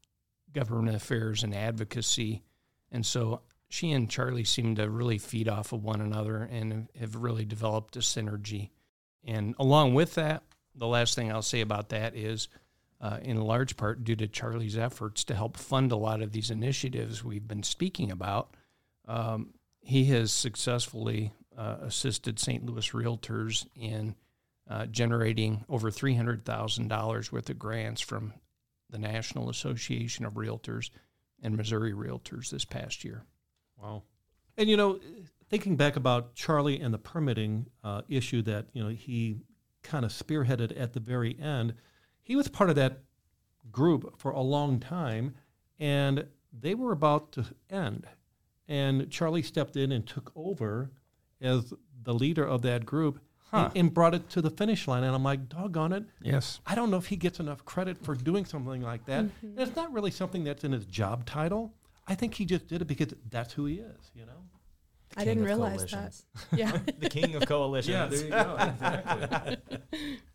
government 0.54 0.96
affairs 0.96 1.44
and 1.44 1.54
advocacy. 1.54 2.44
And 2.92 3.06
so 3.06 3.42
she 3.70 3.92
and 3.92 4.10
Charlie 4.10 4.44
seem 4.44 4.76
to 4.76 4.90
really 4.90 5.18
feed 5.18 5.50
off 5.50 5.74
of 5.74 5.84
one 5.84 6.02
another 6.02 6.44
and 6.44 6.88
have 7.00 7.16
really 7.16 7.46
developed 7.46 7.96
a 7.96 8.00
synergy. 8.00 8.70
And 9.26 9.56
along 9.60 9.94
with 9.94 10.16
that, 10.16 10.44
the 10.74 10.88
last 10.88 11.16
thing 11.16 11.32
I'll 11.32 11.42
say 11.42 11.62
about 11.62 11.90
that 11.90 12.16
is, 12.16 12.48
uh, 13.02 13.20
in 13.22 13.40
large 13.42 13.78
part 13.78 14.04
due 14.04 14.16
to 14.16 14.28
Charlie's 14.28 14.78
efforts 14.78 15.24
to 15.26 15.36
help 15.36 15.58
fund 15.58 15.92
a 15.92 15.98
lot 15.98 16.22
of 16.22 16.32
these 16.32 16.50
initiatives 16.50 17.24
we've 17.24 17.48
been 17.48 17.64
speaking 17.64 18.12
about, 18.12 18.56
um, 19.08 19.54
he 19.82 20.06
has 20.06 20.32
successfully 20.32 21.34
uh, 21.58 21.78
assisted 21.82 22.40
St. 22.40 22.66
Louis 22.66 22.90
realtors 22.92 23.68
in 23.76 24.16
uh, 24.70 24.86
generating 24.86 25.64
over 25.70 25.90
$300,000 25.90 27.32
worth 27.32 27.50
of 27.50 27.60
grants 27.60 28.02
from 28.02 28.34
the 28.90 29.00
National 29.00 29.50
Association 29.50 30.26
of 30.26 30.34
Realtors 30.34 30.90
and 31.42 31.56
Missouri 31.56 31.94
Realtors 31.94 32.50
this 32.50 32.66
past 32.66 33.04
year. 33.04 33.24
Wow. 33.82 34.04
And, 34.58 34.70
you 34.70 34.78
know, 34.78 35.00
thinking 35.50 35.76
back 35.76 35.96
about 35.96 36.34
Charlie 36.36 36.80
and 36.80 36.94
the 36.94 36.98
permitting 36.98 37.68
uh, 37.84 38.02
issue 38.10 38.42
that, 38.44 38.68
you 38.74 38.84
know, 38.84 38.90
he 38.90 39.42
kind 39.84 40.04
of 40.04 40.12
spearheaded 40.12 40.80
at 40.80 40.94
the 40.94 41.00
very 41.00 41.40
end, 41.40 41.74
he 42.24 42.36
was 42.36 42.48
part 42.48 42.70
of 42.70 42.76
that 42.76 43.04
group 43.72 44.20
for 44.20 44.32
a 44.32 44.42
long 44.42 44.80
time, 44.80 45.36
and 45.80 46.26
they 46.52 46.74
were 46.74 46.92
about 46.92 47.32
to 47.34 47.46
end. 47.70 48.08
And 48.68 49.10
Charlie 49.10 49.44
stepped 49.44 49.78
in 49.78 49.92
and 49.92 50.06
took 50.06 50.32
over 50.36 50.92
as 51.40 51.74
the 52.04 52.14
leader 52.14 52.46
of 52.46 52.64
that 52.64 52.86
group 52.86 53.20
Huh. 53.52 53.70
and, 53.74 53.78
and 53.78 53.94
brought 53.94 54.14
it 54.14 54.30
to 54.32 54.42
the 54.42 54.50
finish 54.50 54.88
line. 54.88 55.04
And 55.04 55.16
I'm 55.16 55.24
like, 55.24 55.48
doggone 55.48 55.94
it. 55.94 56.04
Yes. 56.22 56.60
I 56.66 56.76
don't 56.76 56.92
know 56.92 56.98
if 56.98 57.06
he 57.06 57.16
gets 57.16 57.40
enough 57.40 57.64
credit 57.64 57.98
for 58.04 58.14
doing 58.14 58.44
something 58.46 58.82
like 58.82 59.06
that. 59.06 59.24
Mm-hmm. 59.26 59.58
And 59.58 59.60
it's 59.60 59.76
not 59.76 59.94
really 59.94 60.12
something 60.12 60.44
that's 60.44 60.64
in 60.66 60.74
his 60.74 60.86
job 60.86 61.26
title. 61.26 61.74
I 62.08 62.16
think 62.16 62.34
he 62.34 62.46
just 62.46 62.68
did 62.68 62.82
it 62.82 62.86
because 62.86 63.14
that's 63.30 63.54
who 63.54 63.66
he 63.66 63.76
is, 63.76 64.12
you 64.14 64.26
know? 64.26 64.32
I 65.16 65.24
didn't 65.24 65.44
of 65.44 65.48
realize 65.48 65.82
that. 65.86 65.90
coalitions. 65.92 66.26
Yeah. 66.54 66.78
the 67.00 67.10
king 67.10 67.36
of 67.36 67.46
coalitions. 67.48 68.22
you 68.24 68.30
go. 68.30 68.58
Exactly. 68.60 69.58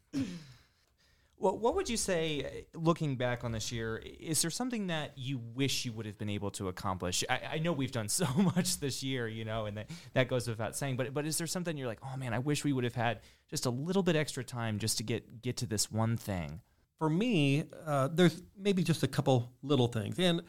Well, 1.43 1.59
what 1.59 1.75
would 1.75 1.91
you 1.91 1.97
say, 1.97 2.65
uh, 2.75 2.79
looking 2.79 3.17
back 3.17 3.43
on 3.43 3.53
this 3.53 3.73
year, 3.73 4.01
is 4.21 4.41
there 4.43 4.51
something 4.51 4.87
that 4.87 5.13
you 5.17 5.39
wish 5.39 5.85
you 5.85 5.93
would 5.93 6.07
have 6.07 6.17
been 6.17 6.31
able 6.31 6.53
to 6.53 6.69
accomplish? 6.69 7.25
I, 7.29 7.41
I 7.55 7.59
know 7.59 7.73
we've 7.73 7.93
done 7.93 8.09
so 8.21 8.27
much 8.37 8.79
this 8.79 9.03
year, 9.03 9.29
you 9.29 9.45
know, 9.45 9.67
and 9.67 9.77
that, 9.77 9.91
that 10.15 10.29
goes 10.29 10.49
without 10.49 10.77
saying, 10.77 10.97
but, 10.97 11.13
but 11.13 11.27
is 11.27 11.39
there 11.39 11.47
something 11.47 11.77
you're 11.77 11.89
like, 11.89 12.01
oh 12.03 12.17
man, 12.17 12.33
I 12.33 12.39
wish 12.39 12.65
we 12.65 12.73
would 12.73 12.85
have 12.85 12.95
had 12.95 13.21
just 13.51 13.67
a 13.67 13.71
little 13.71 14.03
bit 14.03 14.17
extra 14.17 14.45
time 14.45 14.79
just 14.79 14.99
to 14.99 15.03
get, 15.03 15.43
get 15.43 15.57
to 15.59 15.67
this 15.67 15.91
one 15.91 16.17
thing? 16.17 16.61
for 17.03 17.11
me, 17.11 17.65
uh, 17.85 18.09
there's 18.13 18.41
maybe 18.57 18.85
just 18.85 19.03
a 19.03 19.09
couple 19.09 19.51
little 19.65 19.89
things. 19.89 20.21
And 20.21 20.41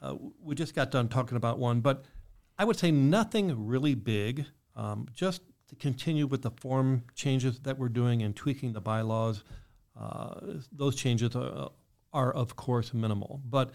uh, 0.00 0.14
we 0.42 0.54
just 0.54 0.74
got 0.74 0.90
done 0.90 1.08
talking 1.08 1.36
about 1.36 1.58
one, 1.58 1.82
but 1.82 2.06
I 2.58 2.64
would 2.64 2.78
say 2.78 2.90
nothing 2.90 3.66
really 3.66 3.94
big. 3.94 4.46
Um, 4.74 5.06
just 5.12 5.42
to 5.68 5.76
continue 5.76 6.26
with 6.26 6.40
the 6.40 6.50
form 6.52 7.04
changes 7.14 7.60
that 7.60 7.76
we're 7.76 7.90
doing 7.90 8.22
and 8.22 8.34
tweaking 8.34 8.72
the 8.72 8.80
bylaws. 8.80 9.44
Uh, 9.98 10.58
those 10.72 10.94
changes 10.94 11.34
are, 11.34 11.70
are, 12.12 12.32
of 12.32 12.56
course, 12.56 12.94
minimal. 12.94 13.40
But 13.44 13.72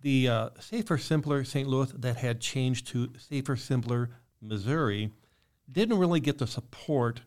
the 0.00 0.28
uh, 0.28 0.48
Safer, 0.58 0.98
Simpler 0.98 1.44
St. 1.44 1.68
Louis 1.68 1.92
that 1.98 2.16
had 2.16 2.40
changed 2.40 2.86
to 2.88 3.12
Safer, 3.18 3.56
Simpler 3.56 4.10
Missouri 4.40 5.10
didn't 5.70 5.98
really 5.98 6.20
get 6.20 6.38
the 6.38 6.46
support 6.46 7.20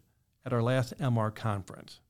at 0.45 0.51
our 0.51 0.61
last 0.61 0.97
MR 0.99 1.33
conference 1.33 2.01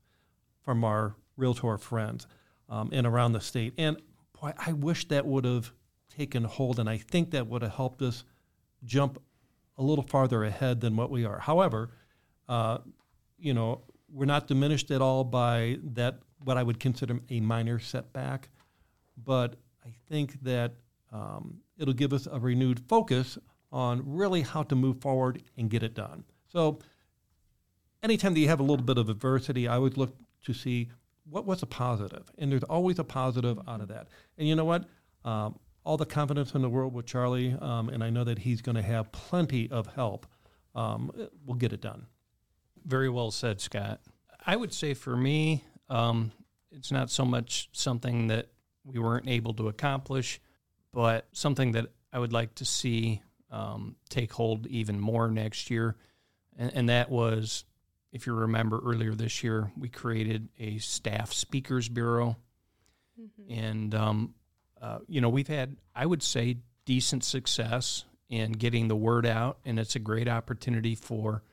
from 0.61 0.83
our 0.83 1.15
realtor 1.37 1.77
friends 1.77 2.27
um, 2.69 2.89
and 2.91 3.05
around 3.05 3.33
the 3.33 3.41
state. 3.41 3.73
And 3.77 3.97
boy, 4.39 4.53
I 4.57 4.73
wish 4.73 5.07
that 5.09 5.25
would 5.25 5.45
have 5.45 5.71
taken 6.15 6.43
hold, 6.43 6.79
and 6.79 6.89
I 6.89 6.97
think 6.97 7.31
that 7.31 7.47
would 7.47 7.61
have 7.61 7.73
helped 7.73 8.01
us 8.01 8.23
jump 8.85 9.21
a 9.77 9.83
little 9.83 10.03
farther 10.03 10.43
ahead 10.43 10.81
than 10.81 10.95
what 10.95 11.09
we 11.09 11.25
are. 11.25 11.39
However, 11.39 11.89
uh, 12.47 12.79
you 13.37 13.53
know, 13.53 13.81
we're 14.13 14.25
not 14.25 14.47
diminished 14.47 14.91
at 14.91 15.01
all 15.01 15.23
by 15.23 15.77
that 15.93 16.19
what 16.43 16.57
I 16.57 16.63
would 16.63 16.79
consider 16.79 17.19
a 17.29 17.39
minor 17.39 17.79
setback, 17.79 18.49
but 19.17 19.55
I 19.85 19.89
think 20.07 20.41
that 20.43 20.73
um, 21.11 21.59
it'll 21.77 21.93
give 21.93 22.13
us 22.13 22.27
a 22.31 22.39
renewed 22.39 22.79
focus 22.87 23.37
on 23.71 24.03
really 24.05 24.41
how 24.41 24.63
to 24.63 24.75
move 24.75 25.01
forward 25.01 25.41
and 25.57 25.69
get 25.69 25.83
it 25.83 25.95
done. 25.95 26.23
So, 26.51 26.79
anytime 28.03 28.33
that 28.33 28.39
you 28.39 28.47
have 28.47 28.59
a 28.59 28.63
little 28.63 28.85
bit 28.85 28.97
of 28.97 29.09
adversity, 29.09 29.67
I 29.67 29.75
always 29.75 29.97
look 29.97 30.15
to 30.45 30.53
see 30.53 30.89
what 31.29 31.45
was 31.45 31.63
a 31.63 31.65
positive, 31.65 32.29
and 32.37 32.51
there's 32.51 32.63
always 32.63 32.99
a 32.99 33.03
positive 33.03 33.59
out 33.67 33.81
of 33.81 33.87
that. 33.87 34.09
And 34.37 34.47
you 34.47 34.55
know 34.55 34.65
what? 34.65 34.85
Um, 35.25 35.57
all 35.85 35.97
the 35.97 36.05
confidence 36.05 36.53
in 36.53 36.61
the 36.61 36.69
world 36.69 36.93
with 36.93 37.05
Charlie, 37.05 37.55
um, 37.61 37.89
and 37.89 38.03
I 38.03 38.09
know 38.09 38.23
that 38.23 38.39
he's 38.39 38.61
going 38.61 38.75
to 38.75 38.81
have 38.81 39.11
plenty 39.11 39.69
of 39.71 39.87
help. 39.87 40.27
Um, 40.75 41.11
we'll 41.45 41.57
get 41.57 41.73
it 41.73 41.81
done. 41.81 42.05
Very 42.85 43.09
well 43.09 43.31
said, 43.31 43.61
Scott. 43.61 44.01
I 44.45 44.55
would 44.55 44.73
say 44.73 44.93
for 44.93 45.15
me, 45.15 45.63
um, 45.89 46.31
it's 46.71 46.91
not 46.91 47.09
so 47.09 47.23
much 47.23 47.69
something 47.71 48.27
that 48.27 48.49
we 48.83 48.99
weren't 48.99 49.29
able 49.29 49.53
to 49.55 49.69
accomplish, 49.69 50.41
but 50.91 51.27
something 51.31 51.73
that 51.73 51.87
I 52.11 52.19
would 52.19 52.33
like 52.33 52.55
to 52.55 52.65
see 52.65 53.21
um, 53.51 53.95
take 54.09 54.33
hold 54.33 54.67
even 54.67 54.99
more 54.99 55.29
next 55.29 55.69
year. 55.69 55.95
And, 56.57 56.71
and 56.73 56.89
that 56.89 57.09
was, 57.09 57.65
if 58.11 58.27
you 58.27 58.33
remember 58.33 58.79
earlier 58.83 59.15
this 59.15 59.43
year, 59.43 59.71
we 59.77 59.89
created 59.89 60.49
a 60.59 60.77
staff 60.79 61.31
speakers 61.31 61.87
bureau. 61.87 62.35
And, 63.49 63.95
um, 63.95 64.33
uh, 64.81 64.99
you 65.07 65.21
know, 65.21 65.29
we've 65.29 65.47
had, 65.47 65.77
I 65.95 66.05
would 66.05 66.23
say, 66.23 66.57
decent 66.85 67.23
success 67.23 68.05
in 68.29 68.51
getting 68.51 68.87
the 68.87 68.95
word 68.95 69.25
out. 69.25 69.59
And 69.65 69.79
it's 69.79 69.95
a 69.95 69.99
great 69.99 70.27
opportunity 70.27 70.95
for 70.95 71.43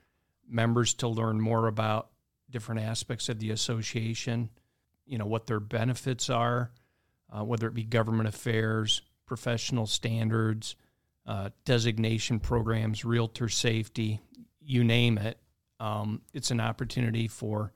members 0.50 0.94
to 0.94 1.08
learn 1.08 1.40
more 1.40 1.66
about 1.66 2.10
different 2.50 2.80
aspects 2.82 3.28
of 3.28 3.38
the 3.38 3.50
association, 3.50 4.50
you 5.06 5.18
know, 5.18 5.26
what 5.26 5.46
their 5.46 5.60
benefits 5.60 6.28
are, 6.28 6.70
uh, 7.30 7.44
whether 7.44 7.66
it 7.68 7.74
be 7.74 7.84
government 7.84 8.28
affairs, 8.28 9.02
professional 9.26 9.86
standards, 9.86 10.74
uh, 11.26 11.50
designation 11.64 12.40
programs, 12.40 13.04
realtor 13.04 13.48
safety, 13.48 14.20
you 14.60 14.82
name 14.84 15.18
it. 15.18 15.38
Um, 15.78 16.22
it's 16.32 16.50
an 16.50 16.60
opportunity 16.60 17.28
for 17.28 17.72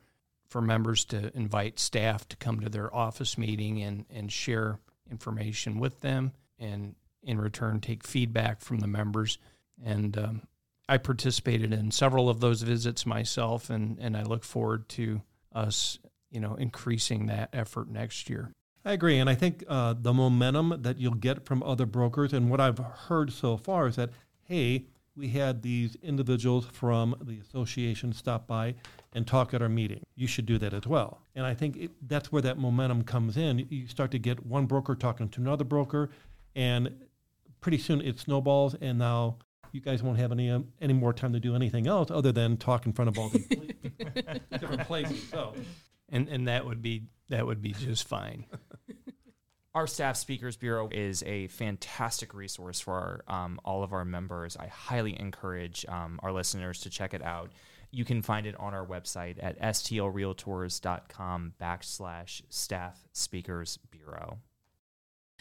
for 0.48 0.60
members 0.60 1.04
to 1.06 1.36
invite 1.36 1.80
staff 1.80 2.28
to 2.28 2.36
come 2.36 2.60
to 2.60 2.68
their 2.68 2.94
office 2.94 3.36
meeting 3.36 3.82
and, 3.82 4.04
and 4.08 4.30
share 4.30 4.78
information 5.10 5.80
with 5.80 6.00
them 6.00 6.32
and 6.58 6.94
in 7.24 7.40
return 7.40 7.80
take 7.80 8.06
feedback 8.06 8.60
from 8.60 8.78
the 8.78 8.86
members. 8.86 9.38
And 9.84 10.16
um, 10.16 10.42
I 10.88 10.98
participated 10.98 11.72
in 11.72 11.90
several 11.90 12.28
of 12.28 12.40
those 12.40 12.62
visits 12.62 13.06
myself, 13.06 13.70
and, 13.70 13.98
and 13.98 14.16
I 14.16 14.22
look 14.22 14.44
forward 14.44 14.88
to 14.90 15.22
us, 15.52 15.98
you 16.30 16.40
know, 16.40 16.54
increasing 16.56 17.26
that 17.26 17.48
effort 17.52 17.88
next 17.88 18.28
year. 18.28 18.52
I 18.84 18.92
agree, 18.92 19.18
and 19.18 19.30
I 19.30 19.34
think 19.34 19.64
uh, 19.66 19.94
the 19.98 20.12
momentum 20.12 20.82
that 20.82 20.98
you'll 20.98 21.14
get 21.14 21.46
from 21.46 21.62
other 21.62 21.86
brokers, 21.86 22.34
and 22.34 22.50
what 22.50 22.60
I've 22.60 22.78
heard 22.78 23.32
so 23.32 23.56
far 23.56 23.86
is 23.86 23.96
that, 23.96 24.10
hey, 24.42 24.84
we 25.16 25.28
had 25.28 25.62
these 25.62 25.96
individuals 26.02 26.66
from 26.72 27.14
the 27.22 27.38
association 27.38 28.12
stop 28.12 28.46
by 28.46 28.74
and 29.14 29.26
talk 29.26 29.54
at 29.54 29.62
our 29.62 29.68
meeting. 29.68 30.02
You 30.16 30.26
should 30.26 30.44
do 30.44 30.58
that 30.58 30.74
as 30.74 30.86
well. 30.86 31.20
And 31.34 31.46
I 31.46 31.54
think 31.54 31.76
it, 31.76 31.90
that's 32.08 32.32
where 32.32 32.42
that 32.42 32.58
momentum 32.58 33.04
comes 33.04 33.36
in. 33.36 33.66
You 33.70 33.86
start 33.86 34.10
to 34.10 34.18
get 34.18 34.44
one 34.44 34.66
broker 34.66 34.94
talking 34.94 35.28
to 35.30 35.40
another 35.40 35.64
broker, 35.64 36.10
and 36.54 37.06
pretty 37.60 37.78
soon 37.78 38.02
it 38.02 38.18
snowballs, 38.18 38.74
and 38.82 38.98
now 38.98 39.38
you 39.74 39.80
guys 39.80 40.02
won't 40.02 40.18
have 40.18 40.32
any 40.32 40.50
um, 40.50 40.68
any 40.80 40.92
more 40.92 41.12
time 41.12 41.32
to 41.32 41.40
do 41.40 41.54
anything 41.54 41.86
else 41.86 42.10
other 42.10 42.32
than 42.32 42.56
talk 42.56 42.86
in 42.86 42.92
front 42.92 43.08
of 43.08 43.18
all 43.18 43.28
these 43.28 43.46
different 44.58 44.86
places. 44.86 45.28
So 45.28 45.54
And 46.08 46.28
and 46.28 46.48
that 46.48 46.64
would 46.64 46.80
be 46.80 47.08
that 47.28 47.44
would 47.44 47.60
be 47.60 47.72
just 47.72 48.06
fine. 48.06 48.46
Our 49.74 49.88
Staff 49.88 50.16
Speakers 50.16 50.56
Bureau 50.56 50.88
is 50.92 51.24
a 51.24 51.48
fantastic 51.48 52.32
resource 52.32 52.78
for 52.78 53.24
our, 53.26 53.44
um, 53.44 53.58
all 53.64 53.82
of 53.82 53.92
our 53.92 54.04
members. 54.04 54.56
I 54.56 54.68
highly 54.68 55.18
encourage 55.18 55.84
um, 55.88 56.20
our 56.22 56.30
listeners 56.30 56.78
to 56.82 56.90
check 56.90 57.12
it 57.12 57.24
out. 57.24 57.50
You 57.90 58.04
can 58.04 58.22
find 58.22 58.46
it 58.46 58.54
on 58.60 58.72
our 58.72 58.86
website 58.86 59.42
at 59.42 59.60
stlrealtors.com 59.60 61.54
backslash 61.60 62.42
staff 62.50 63.04
speakers 63.12 63.80
bureau. 63.90 64.38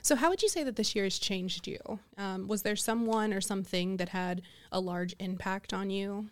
So, 0.03 0.17
how 0.17 0.29
would 0.29 0.41
you 0.41 0.49
say 0.49 0.65
that 0.65 0.75
this 0.75 0.95
year 0.95 1.05
has 1.05 1.17
changed 1.17 1.65
you? 1.65 1.79
Um, 2.17 2.49
was 2.49 2.63
there 2.63 2.75
someone 2.75 3.31
or 3.31 3.39
something 3.39 3.95
that 3.97 4.09
had 4.09 4.41
a 4.69 4.81
large 4.81 5.15
impact 5.17 5.73
on 5.73 5.89
you? 5.89 6.29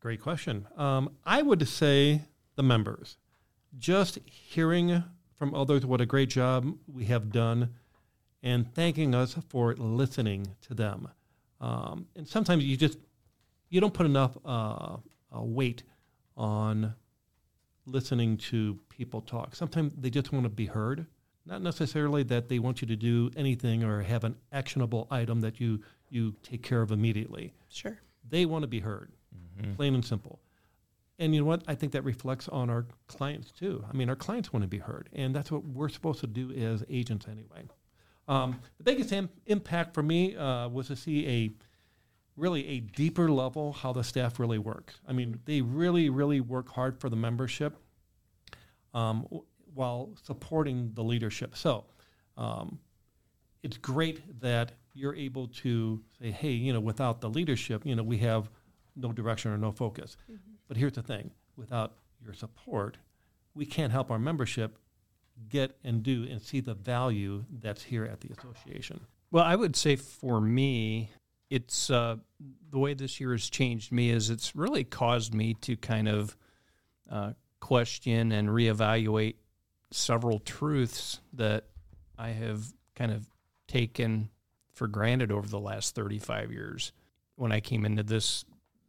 Great 0.00 0.20
question. 0.20 0.68
Um, 0.76 1.16
I 1.24 1.40
would 1.40 1.66
say 1.66 2.20
the 2.56 2.62
members. 2.62 3.16
Just 3.78 4.18
hearing 4.26 5.02
from 5.34 5.54
others 5.54 5.86
what 5.86 6.02
a 6.02 6.06
great 6.06 6.28
job 6.28 6.66
we 6.86 7.06
have 7.06 7.32
done 7.32 7.70
and 8.42 8.72
thanking 8.74 9.14
us 9.14 9.34
for 9.48 9.74
listening 9.76 10.48
to 10.68 10.74
them. 10.74 11.08
Um, 11.58 12.08
and 12.16 12.28
sometimes 12.28 12.64
you 12.64 12.76
just 12.76 12.98
you 13.70 13.80
don't 13.80 13.94
put 13.94 14.04
enough 14.04 14.36
uh, 14.44 14.98
uh, 15.34 15.40
weight 15.40 15.84
on 16.36 16.94
listening 17.86 18.36
to 18.36 18.78
people 18.90 19.22
talk. 19.22 19.56
Sometimes 19.56 19.94
they 19.96 20.10
just 20.10 20.32
want 20.32 20.44
to 20.44 20.50
be 20.50 20.66
heard, 20.66 21.06
not 21.46 21.62
necessarily 21.62 22.22
that 22.24 22.48
they 22.48 22.58
want 22.58 22.80
you 22.82 22.88
to 22.88 22.96
do 22.96 23.30
anything 23.36 23.84
or 23.84 24.02
have 24.02 24.24
an 24.24 24.36
actionable 24.52 25.06
item 25.10 25.40
that 25.40 25.60
you 25.60 25.80
you 26.08 26.34
take 26.42 26.62
care 26.62 26.82
of 26.82 26.92
immediately. 26.92 27.52
Sure. 27.68 27.98
They 28.28 28.46
want 28.46 28.62
to 28.62 28.68
be 28.68 28.80
heard, 28.80 29.12
plain 29.76 29.94
and 29.94 30.04
simple. 30.04 30.40
And 31.18 31.34
you 31.34 31.40
know 31.40 31.46
what? 31.46 31.62
I 31.66 31.74
think 31.74 31.92
that 31.92 32.04
reflects 32.04 32.48
on 32.48 32.68
our 32.68 32.86
clients 33.06 33.50
too. 33.50 33.84
I 33.88 33.96
mean, 33.96 34.08
our 34.08 34.16
clients 34.16 34.52
want 34.52 34.62
to 34.62 34.68
be 34.68 34.78
heard, 34.78 35.08
and 35.12 35.34
that's 35.34 35.50
what 35.50 35.64
we're 35.64 35.88
supposed 35.88 36.20
to 36.20 36.26
do 36.26 36.52
as 36.52 36.84
agents 36.88 37.26
anyway. 37.28 37.66
Um, 38.28 38.60
the 38.76 38.84
biggest 38.84 39.12
Im- 39.12 39.30
impact 39.46 39.94
for 39.94 40.02
me 40.02 40.36
uh, 40.36 40.68
was 40.68 40.88
to 40.88 40.96
see 40.96 41.26
a 41.26 41.52
really 42.36 42.66
a 42.68 42.80
deeper 42.80 43.30
level 43.30 43.72
how 43.72 43.92
the 43.92 44.04
staff 44.04 44.38
really 44.38 44.58
works. 44.58 45.00
I 45.08 45.12
mean, 45.12 45.40
they 45.44 45.62
really, 45.62 46.10
really 46.10 46.40
work 46.40 46.68
hard 46.68 47.00
for 47.00 47.08
the 47.08 47.16
membership 47.16 47.76
um, 48.96 49.22
w- 49.24 49.44
while 49.76 50.10
supporting 50.22 50.90
the 50.94 51.04
leadership. 51.04 51.56
So 51.56 51.84
um, 52.36 52.78
it's 53.62 53.76
great 53.76 54.40
that 54.40 54.72
you're 54.94 55.14
able 55.14 55.48
to 55.48 56.02
say, 56.18 56.30
hey, 56.30 56.50
you 56.50 56.72
know, 56.72 56.80
without 56.80 57.20
the 57.20 57.28
leadership, 57.28 57.84
you 57.84 57.94
know, 57.94 58.02
we 58.02 58.18
have 58.18 58.50
no 58.96 59.12
direction 59.12 59.52
or 59.52 59.58
no 59.58 59.70
focus. 59.70 60.16
But 60.68 60.76
here's 60.76 60.94
the 60.94 61.02
thing 61.02 61.30
without 61.56 61.94
your 62.24 62.34
support, 62.34 62.96
we 63.54 63.66
can't 63.66 63.92
help 63.92 64.10
our 64.10 64.18
membership 64.18 64.78
get 65.48 65.76
and 65.84 66.02
do 66.02 66.26
and 66.30 66.40
see 66.40 66.60
the 66.60 66.74
value 66.74 67.44
that's 67.60 67.82
here 67.82 68.04
at 68.04 68.20
the 68.20 68.30
association. 68.36 69.00
Well, 69.30 69.44
I 69.44 69.56
would 69.56 69.76
say 69.76 69.96
for 69.96 70.40
me, 70.40 71.10
it's 71.50 71.90
uh, 71.90 72.16
the 72.70 72.78
way 72.78 72.94
this 72.94 73.20
year 73.20 73.32
has 73.32 73.48
changed 73.48 73.92
me 73.92 74.10
is 74.10 74.30
it's 74.30 74.56
really 74.56 74.84
caused 74.84 75.34
me 75.34 75.54
to 75.62 75.76
kind 75.76 76.08
of 76.08 76.36
uh, 77.10 77.32
question 77.60 78.32
and 78.32 78.48
reevaluate 78.48 79.34
several 79.90 80.38
truths 80.38 81.20
that 81.32 81.64
I 82.18 82.30
have 82.30 82.64
kind 82.94 83.12
of 83.12 83.26
taken 83.68 84.30
for 84.72 84.86
granted 84.86 85.32
over 85.32 85.48
the 85.48 85.58
last 85.58 85.94
35 85.94 86.52
years. 86.52 86.92
When 87.36 87.52
I 87.52 87.60
came 87.60 87.84
into 87.84 88.02
this 88.02 88.44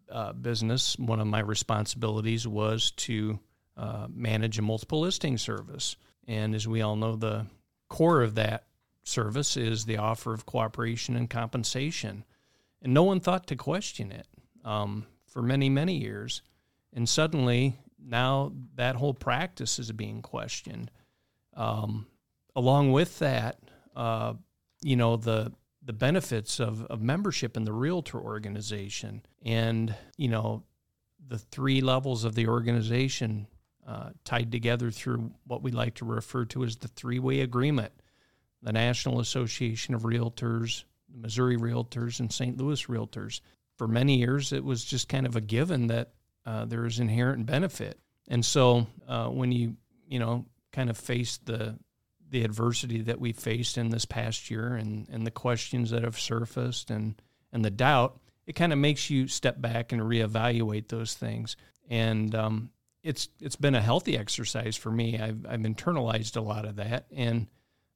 uh, 0.10 0.34
business, 0.34 0.98
one 0.98 1.20
of 1.20 1.28
my 1.28 1.40
responsibilities 1.40 2.48
was 2.48 2.92
to 2.92 3.40
uh, 3.76 4.08
manage 4.10 4.58
a 4.60 4.62
multiple 4.62 5.02
listing 5.02 5.38
service. 5.38 5.96
And 6.28 6.56
as 6.56 6.68
we 6.68 6.82
all 6.82 6.96
know, 6.96 7.16
the 7.16 7.46
core 7.90 8.22
of 8.22 8.36
that 8.36 8.66
service 9.04 9.56
is 9.56 9.86
the 9.86 9.98
offer 9.98 10.34
of 10.34 10.46
cooperation 10.46 11.16
and 11.16 11.30
compensation. 11.30 12.26
And 12.82 12.94
no 12.94 13.04
one 13.04 13.20
thought 13.20 13.48
to 13.48 13.56
question 13.56 14.12
it 14.12 14.28
um, 14.66 15.06
for 15.26 15.42
many, 15.42 15.70
many 15.70 15.96
years. 15.96 16.42
And 16.94 17.08
suddenly, 17.08 17.78
now 18.04 18.54
that 18.76 18.96
whole 18.96 19.14
practice 19.14 19.80
is 19.80 19.92
being 19.92 20.22
questioned. 20.22 20.92
Um, 21.56 22.08
along 22.56 22.92
with 22.92 23.20
that, 23.20 23.60
uh, 23.96 24.34
you 24.82 24.96
know, 24.96 25.18
the 25.18 25.52
the 25.88 25.94
benefits 25.94 26.60
of, 26.60 26.84
of 26.88 27.02
membership 27.02 27.56
in 27.56 27.64
the 27.64 27.72
realtor 27.72 28.20
organization 28.20 29.22
and, 29.46 29.96
you 30.18 30.28
know, 30.28 30.64
the 31.26 31.38
three 31.38 31.80
levels 31.80 32.26
of 32.26 32.36
the 32.36 32.46
organization 32.46 33.48
uh, 33.88 34.10
tied 34.26 34.52
together 34.52 34.92
through 34.92 35.32
what 35.46 35.64
we 35.64 35.72
like 35.72 35.96
to 35.96 36.04
refer 36.04 36.44
to 36.44 36.66
as 36.66 36.76
the 36.76 36.90
three 36.90 37.20
way 37.20 37.40
agreement 37.40 37.94
the 38.62 38.74
National 38.74 39.20
Association 39.20 39.94
of 39.94 40.02
Realtors, 40.02 40.84
Missouri 41.14 41.58
Realtors, 41.58 42.20
and 42.20 42.34
St. 42.34 42.58
Louis 42.58 42.84
Realtors. 42.88 43.40
For 43.78 43.88
many 43.88 44.18
years, 44.18 44.52
it 44.52 44.66
was 44.66 44.84
just 44.84 45.08
kind 45.08 45.26
of 45.26 45.36
a 45.36 45.42
given 45.42 45.88
that 45.88 46.14
uh, 46.48 46.66
there 46.66 46.86
is 46.86 47.00
inherent 47.00 47.46
benefit. 47.46 48.00
And 48.30 48.44
so 48.44 48.88
uh, 49.08 49.28
when 49.28 49.52
you, 49.52 49.76
you 50.08 50.18
know, 50.18 50.46
kind 50.72 50.90
of 50.90 50.98
face 50.98 51.38
the 51.44 51.78
the 52.30 52.44
adversity 52.44 53.02
that 53.02 53.20
we 53.20 53.32
faced 53.32 53.78
in 53.78 53.90
this 53.90 54.06
past 54.06 54.52
year 54.52 54.76
and, 54.76 55.08
and 55.10 55.26
the 55.26 55.32
questions 55.32 55.92
that 55.92 56.04
have 56.04 56.20
surfaced 56.20 56.92
and, 56.92 57.16
and 57.54 57.64
the 57.64 57.72
doubt, 57.72 58.20
it 58.46 58.54
kind 58.54 58.74
of 58.74 58.80
makes 58.80 59.10
you 59.10 59.30
step 59.30 59.62
back 59.62 59.94
and 59.94 60.02
reevaluate 60.02 60.90
those 60.90 61.14
things. 61.14 61.56
And 61.90 62.36
um, 62.36 62.70
it's 63.04 63.30
it's 63.40 63.56
been 63.56 63.76
a 63.76 63.82
healthy 63.82 64.18
exercise 64.18 64.76
for 64.76 64.92
me. 64.92 65.20
I've 65.20 65.46
I've 65.48 65.62
internalized 65.62 66.36
a 66.36 66.42
lot 66.42 66.66
of 66.66 66.76
that, 66.78 67.06
and 67.16 67.48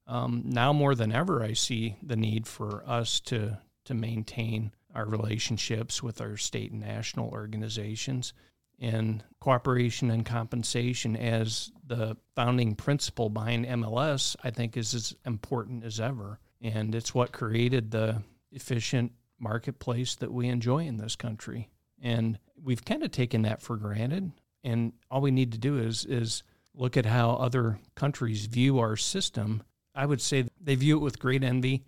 um, 0.06 0.44
now 0.46 0.72
more 0.72 0.94
than 0.94 1.12
ever, 1.12 1.42
I 1.42 1.52
see 1.52 1.96
the 2.02 2.16
need 2.16 2.46
for 2.46 2.82
us 2.86 3.20
to 3.20 3.58
to 3.84 3.94
maintain 3.94 4.72
our 4.94 5.06
relationships 5.06 6.02
with 6.02 6.20
our 6.20 6.36
state 6.36 6.72
and 6.72 6.80
national 6.80 7.28
organizations 7.30 8.32
and 8.78 9.22
cooperation 9.40 10.10
and 10.10 10.26
compensation 10.26 11.16
as 11.16 11.70
the 11.86 12.16
founding 12.34 12.74
principle 12.74 13.30
behind 13.30 13.64
MLS, 13.66 14.34
I 14.42 14.50
think 14.50 14.76
is 14.76 14.92
as 14.94 15.14
important 15.24 15.84
as 15.84 16.00
ever. 16.00 16.40
And 16.60 16.94
it's 16.94 17.14
what 17.14 17.32
created 17.32 17.90
the 17.90 18.22
efficient 18.50 19.12
marketplace 19.38 20.16
that 20.16 20.32
we 20.32 20.48
enjoy 20.48 20.84
in 20.84 20.96
this 20.96 21.16
country. 21.16 21.68
And 22.00 22.38
we've 22.62 22.84
kind 22.84 23.02
of 23.02 23.10
taken 23.10 23.42
that 23.42 23.62
for 23.62 23.76
granted. 23.76 24.32
And 24.64 24.92
all 25.10 25.20
we 25.20 25.30
need 25.30 25.52
to 25.52 25.58
do 25.58 25.78
is 25.78 26.04
is 26.04 26.42
look 26.74 26.96
at 26.96 27.06
how 27.06 27.32
other 27.32 27.78
countries 27.94 28.46
view 28.46 28.78
our 28.78 28.96
system. 28.96 29.62
I 29.94 30.06
would 30.06 30.20
say 30.20 30.46
they 30.60 30.74
view 30.74 30.96
it 30.96 31.02
with 31.02 31.18
great 31.18 31.44
envy, 31.44 31.84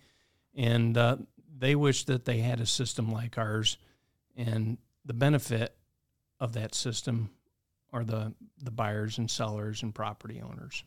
and 0.54 0.96
uh, 0.96 1.16
they 1.56 1.74
wish 1.74 2.04
that 2.04 2.24
they 2.24 2.38
had 2.38 2.60
a 2.60 2.66
system 2.66 3.12
like 3.12 3.38
ours. 3.38 3.78
And 4.36 4.78
the 5.04 5.14
benefit 5.14 5.76
of 6.40 6.52
that 6.54 6.74
system 6.74 7.30
are 7.92 8.04
the 8.04 8.34
the 8.62 8.70
buyers 8.72 9.18
and 9.18 9.30
sellers 9.30 9.82
and 9.82 9.94
property 9.94 10.42
owners. 10.42 10.82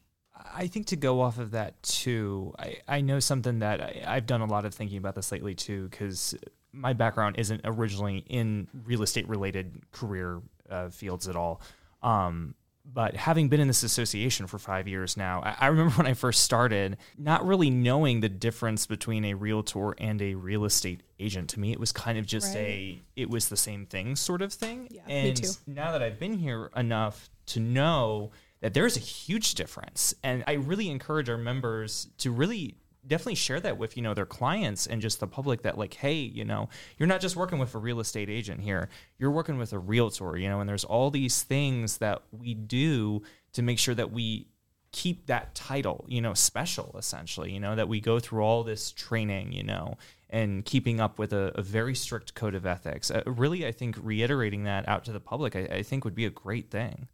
I 0.53 0.67
think 0.67 0.87
to 0.87 0.95
go 0.95 1.21
off 1.21 1.39
of 1.39 1.51
that 1.51 1.81
too, 1.81 2.53
I, 2.59 2.77
I 2.87 3.01
know 3.01 3.19
something 3.19 3.59
that 3.59 3.81
I, 3.81 4.03
I've 4.05 4.25
done 4.25 4.41
a 4.41 4.45
lot 4.45 4.65
of 4.65 4.73
thinking 4.73 4.97
about 4.97 5.15
this 5.15 5.31
lately 5.31 5.55
too, 5.55 5.87
because 5.87 6.35
my 6.71 6.93
background 6.93 7.37
isn't 7.39 7.61
originally 7.63 8.23
in 8.27 8.67
real 8.85 9.01
estate 9.01 9.27
related 9.27 9.81
career 9.91 10.41
uh, 10.69 10.89
fields 10.89 11.27
at 11.27 11.35
all. 11.35 11.61
Um, 12.03 12.53
but 12.91 13.15
having 13.15 13.49
been 13.49 13.59
in 13.59 13.67
this 13.67 13.83
association 13.83 14.47
for 14.47 14.57
five 14.57 14.87
years 14.87 15.17
now, 15.17 15.41
I, 15.41 15.55
I, 15.59 15.67
remember 15.67 15.93
when 15.97 16.07
I 16.07 16.13
first 16.13 16.41
started, 16.41 16.97
not 17.17 17.45
really 17.45 17.69
knowing 17.69 18.21
the 18.21 18.29
difference 18.29 18.85
between 18.85 19.25
a 19.25 19.33
realtor 19.33 19.93
and 19.97 20.21
a 20.21 20.35
real 20.35 20.65
estate 20.65 21.03
agent. 21.19 21.49
To 21.51 21.59
me, 21.59 21.71
it 21.71 21.79
was 21.79 21.91
kind 21.91 22.17
of 22.17 22.25
just 22.25 22.55
right. 22.55 22.63
a, 22.63 23.01
it 23.15 23.29
was 23.29 23.49
the 23.49 23.57
same 23.57 23.85
thing 23.85 24.15
sort 24.15 24.41
of 24.41 24.53
thing. 24.53 24.87
Yeah, 24.89 25.01
and 25.07 25.27
me 25.27 25.33
too. 25.33 25.51
now 25.67 25.91
that 25.91 26.01
I've 26.01 26.19
been 26.19 26.37
here 26.37 26.69
enough 26.75 27.29
to 27.47 27.59
know 27.59 28.31
that 28.61 28.73
there's 28.73 28.97
a 28.97 29.01
huge 29.01 29.55
difference, 29.55 30.13
and 30.23 30.43
I 30.47 30.53
really 30.53 30.89
encourage 30.89 31.29
our 31.29 31.37
members 31.37 32.07
to 32.19 32.31
really 32.31 32.75
definitely 33.07 33.35
share 33.35 33.59
that 33.59 33.77
with 33.77 33.95
you 33.97 34.03
know 34.03 34.13
their 34.13 34.25
clients 34.25 34.87
and 34.87 35.01
just 35.01 35.19
the 35.19 35.27
public 35.27 35.61
that 35.63 35.77
like 35.77 35.93
hey 35.95 36.15
you 36.15 36.45
know 36.45 36.69
you're 36.97 37.07
not 37.07 37.21
just 37.21 37.35
working 37.35 37.59
with 37.59 37.73
a 37.75 37.77
real 37.77 37.99
estate 37.99 38.29
agent 38.29 38.61
here. 38.61 38.89
You're 39.17 39.31
working 39.31 39.57
with 39.57 39.73
a 39.73 39.79
realtor 39.79 40.37
you 40.37 40.49
know 40.49 40.59
and 40.59 40.69
there's 40.69 40.83
all 40.83 41.11
these 41.11 41.43
things 41.43 41.97
that 41.97 42.21
we 42.31 42.53
do 42.53 43.21
to 43.53 43.61
make 43.61 43.79
sure 43.79 43.95
that 43.95 44.11
we 44.11 44.47
keep 44.91 45.27
that 45.27 45.53
title 45.53 46.05
you 46.07 46.21
know 46.21 46.33
special 46.33 46.95
essentially 46.97 47.51
you 47.51 47.59
know 47.59 47.75
that 47.75 47.87
we 47.87 47.99
go 47.99 48.19
through 48.19 48.41
all 48.41 48.63
this 48.63 48.91
training 48.91 49.51
you 49.51 49.63
know 49.63 49.97
and 50.29 50.65
keeping 50.65 50.99
up 50.99 51.19
with 51.19 51.33
a, 51.33 51.51
a 51.55 51.61
very 51.61 51.95
strict 51.95 52.33
code 52.33 52.55
of 52.55 52.65
ethics. 52.65 53.11
Uh, 53.11 53.21
really 53.25 53.65
i 53.67 53.71
think 53.71 53.95
reiterating 54.01 54.63
that 54.63 54.87
out 54.87 55.03
to 55.05 55.11
the 55.11 55.19
public 55.19 55.55
I, 55.55 55.67
I 55.71 55.83
think 55.83 56.05
would 56.05 56.15
be 56.15 56.25
a 56.25 56.29
great 56.29 56.71
thing. 56.71 57.07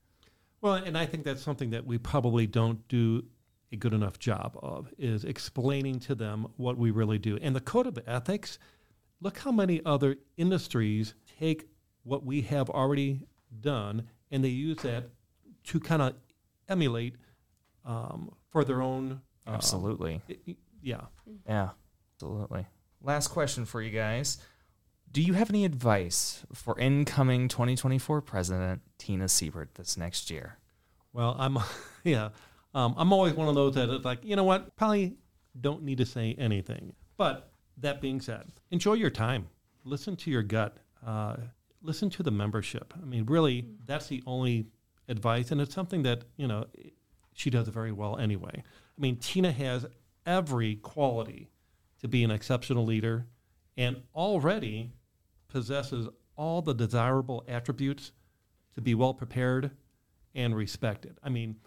Well, 0.63 0.75
and 0.75 0.97
I 0.97 1.05
think 1.05 1.25
that's 1.25 1.41
something 1.41 1.71
that 1.71 1.85
we 1.85 1.97
probably 1.97 2.47
don't 2.47 2.87
do 2.87 3.25
a 3.73 3.75
good 3.75 3.93
enough 3.93 4.19
job 4.19 4.57
of 4.61 4.93
is 4.97 5.25
explaining 5.25 5.99
to 5.99 6.15
them 6.15 6.47
what 6.57 6.77
we 6.77 6.91
really 6.91 7.17
do. 7.17 7.37
And 7.41 7.55
the 7.55 7.61
code 7.61 7.87
of 7.87 7.99
ethics, 8.07 8.59
look 9.19 9.39
how 9.39 9.51
many 9.51 9.81
other 9.85 10.15
industries 10.37 11.15
take 11.39 11.67
what 12.03 12.25
we 12.25 12.41
have 12.41 12.69
already 12.69 13.25
done 13.59 14.07
and 14.31 14.43
they 14.43 14.49
use 14.49 14.77
that 14.77 15.09
to 15.65 15.79
kind 15.79 16.01
of 16.01 16.13
emulate 16.69 17.15
um, 17.85 18.31
for 18.51 18.63
their 18.63 18.81
own. 18.81 19.21
Um, 19.47 19.55
absolutely. 19.55 20.21
yeah. 20.81 21.01
Yeah. 21.47 21.69
Absolutely. 22.15 22.67
Last 23.01 23.29
question 23.29 23.65
for 23.65 23.81
you 23.81 23.89
guys. 23.89 24.37
Do 25.11 25.21
you 25.21 25.33
have 25.33 25.49
any 25.49 25.65
advice 25.65 26.43
for 26.53 26.79
incoming 26.79 27.47
2024 27.47 28.21
president 28.21 28.81
Tina 28.97 29.27
Siebert 29.27 29.75
this 29.75 29.97
next 29.97 30.31
year? 30.31 30.57
Well, 31.11 31.35
I'm, 31.37 31.57
yeah, 32.03 32.29
um, 32.73 32.95
I'm 32.97 33.13
always 33.13 33.33
one 33.33 33.47
of 33.47 33.55
those 33.55 33.75
that 33.75 33.89
is 33.89 34.03
like, 34.03 34.19
you 34.23 34.35
know 34.35 34.43
what, 34.43 34.75
probably 34.75 35.15
don't 35.59 35.83
need 35.83 35.99
to 35.99 36.05
say 36.05 36.35
anything. 36.37 36.93
But 37.17 37.51
that 37.77 38.01
being 38.01 38.19
said, 38.19 38.51
enjoy 38.71 38.93
your 38.93 39.09
time. 39.09 39.47
Listen 39.83 40.15
to 40.17 40.31
your 40.31 40.43
gut. 40.43 40.77
Uh, 41.05 41.35
listen 41.81 42.09
to 42.11 42.23
the 42.23 42.31
membership. 42.31 42.93
I 43.01 43.05
mean, 43.05 43.25
really, 43.25 43.67
that's 43.85 44.07
the 44.07 44.23
only 44.25 44.67
advice, 45.07 45.51
and 45.51 45.59
it's 45.61 45.75
something 45.75 46.03
that 46.03 46.23
you 46.37 46.47
know 46.47 46.65
she 47.33 47.49
does 47.49 47.67
very 47.67 47.91
well 47.91 48.17
anyway. 48.17 48.53
I 48.55 49.01
mean, 49.01 49.17
Tina 49.17 49.51
has 49.51 49.85
every 50.25 50.75
quality 50.77 51.49
to 51.99 52.07
be 52.07 52.23
an 52.23 52.31
exceptional 52.31 52.85
leader, 52.85 53.27
and 53.77 54.01
already 54.15 54.93
possesses 55.49 56.07
all 56.35 56.61
the 56.61 56.73
desirable 56.73 57.43
attributes 57.47 58.11
to 58.73 58.81
be 58.81 58.95
well 58.95 59.13
prepared 59.13 59.71
and 60.33 60.55
respected. 60.55 61.19
I 61.23 61.29
mean, 61.29 61.57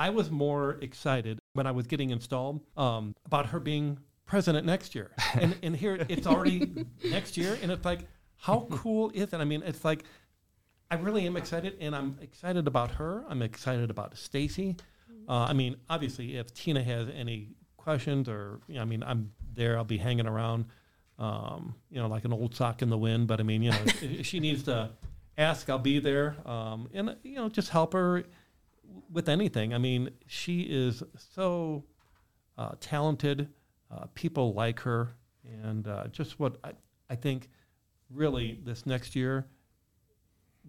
I 0.00 0.08
was 0.08 0.30
more 0.30 0.78
excited 0.80 1.40
when 1.52 1.66
I 1.66 1.72
was 1.72 1.86
getting 1.86 2.08
installed 2.08 2.62
um, 2.74 3.14
about 3.26 3.44
her 3.44 3.60
being 3.60 3.98
president 4.24 4.64
next 4.64 4.94
year. 4.94 5.10
And, 5.34 5.54
and 5.62 5.76
here 5.76 6.06
it's 6.08 6.26
already 6.26 6.86
next 7.04 7.36
year. 7.36 7.58
And 7.60 7.70
it's 7.70 7.84
like, 7.84 8.00
how 8.38 8.66
cool 8.70 9.10
is 9.12 9.34
it? 9.34 9.34
I 9.34 9.44
mean, 9.44 9.62
it's 9.62 9.84
like, 9.84 10.04
I 10.90 10.94
really 10.94 11.26
am 11.26 11.36
excited. 11.36 11.76
And 11.82 11.94
I'm 11.94 12.16
excited 12.22 12.66
about 12.66 12.92
her. 12.92 13.24
I'm 13.28 13.42
excited 13.42 13.90
about 13.90 14.16
Stacy. 14.16 14.76
Uh, 15.28 15.44
I 15.50 15.52
mean, 15.52 15.76
obviously, 15.90 16.38
if 16.38 16.54
Tina 16.54 16.82
has 16.82 17.08
any 17.14 17.50
questions 17.76 18.26
or, 18.26 18.60
you 18.68 18.76
know, 18.76 18.80
I 18.80 18.86
mean, 18.86 19.02
I'm 19.02 19.32
there, 19.52 19.76
I'll 19.76 19.84
be 19.84 19.98
hanging 19.98 20.26
around, 20.26 20.64
um, 21.18 21.74
you 21.90 22.00
know, 22.00 22.08
like 22.08 22.24
an 22.24 22.32
old 22.32 22.54
sock 22.54 22.80
in 22.80 22.88
the 22.88 22.98
wind. 22.98 23.26
But 23.26 23.38
I 23.38 23.42
mean, 23.42 23.62
you 23.62 23.70
know, 23.70 23.82
if 24.00 24.24
she 24.24 24.40
needs 24.40 24.62
to 24.62 24.92
ask, 25.36 25.68
I'll 25.68 25.78
be 25.78 25.98
there. 25.98 26.36
Um, 26.46 26.88
and, 26.94 27.16
you 27.22 27.34
know, 27.34 27.50
just 27.50 27.68
help 27.68 27.92
her 27.92 28.24
with 29.10 29.28
anything. 29.28 29.74
I 29.74 29.78
mean, 29.78 30.10
she 30.26 30.62
is 30.62 31.02
so 31.34 31.84
uh, 32.58 32.72
talented. 32.80 33.48
Uh, 33.90 34.06
people 34.14 34.54
like 34.54 34.78
her, 34.80 35.08
and 35.64 35.88
uh, 35.88 36.06
just 36.12 36.38
what 36.38 36.58
I, 36.62 36.72
I 37.08 37.16
think 37.16 37.48
really 38.08 38.60
this 38.64 38.86
next 38.86 39.16
year 39.16 39.46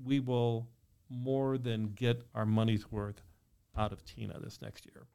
we 0.04 0.20
will 0.20 0.68
more 1.10 1.58
than 1.58 1.88
get 1.94 2.24
our 2.34 2.46
money's 2.46 2.92
worth 2.92 3.22
out 3.78 3.92
of 3.92 4.04
Tina 4.06 4.40
this 4.40 4.62
next 4.62 4.86
year. 4.86 5.06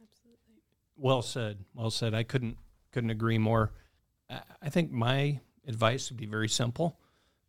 Absolutely. 0.00 0.62
Well 0.96 1.22
said. 1.22 1.58
Well 1.74 1.90
said. 1.90 2.14
I 2.14 2.22
couldn't 2.22 2.56
couldn't 2.92 3.10
agree 3.10 3.38
more. 3.38 3.72
I 4.62 4.68
think 4.68 4.90
my 4.90 5.40
advice 5.66 6.10
would 6.10 6.18
be 6.18 6.26
very 6.26 6.48
simple. 6.48 6.98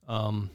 Um, 0.08 0.50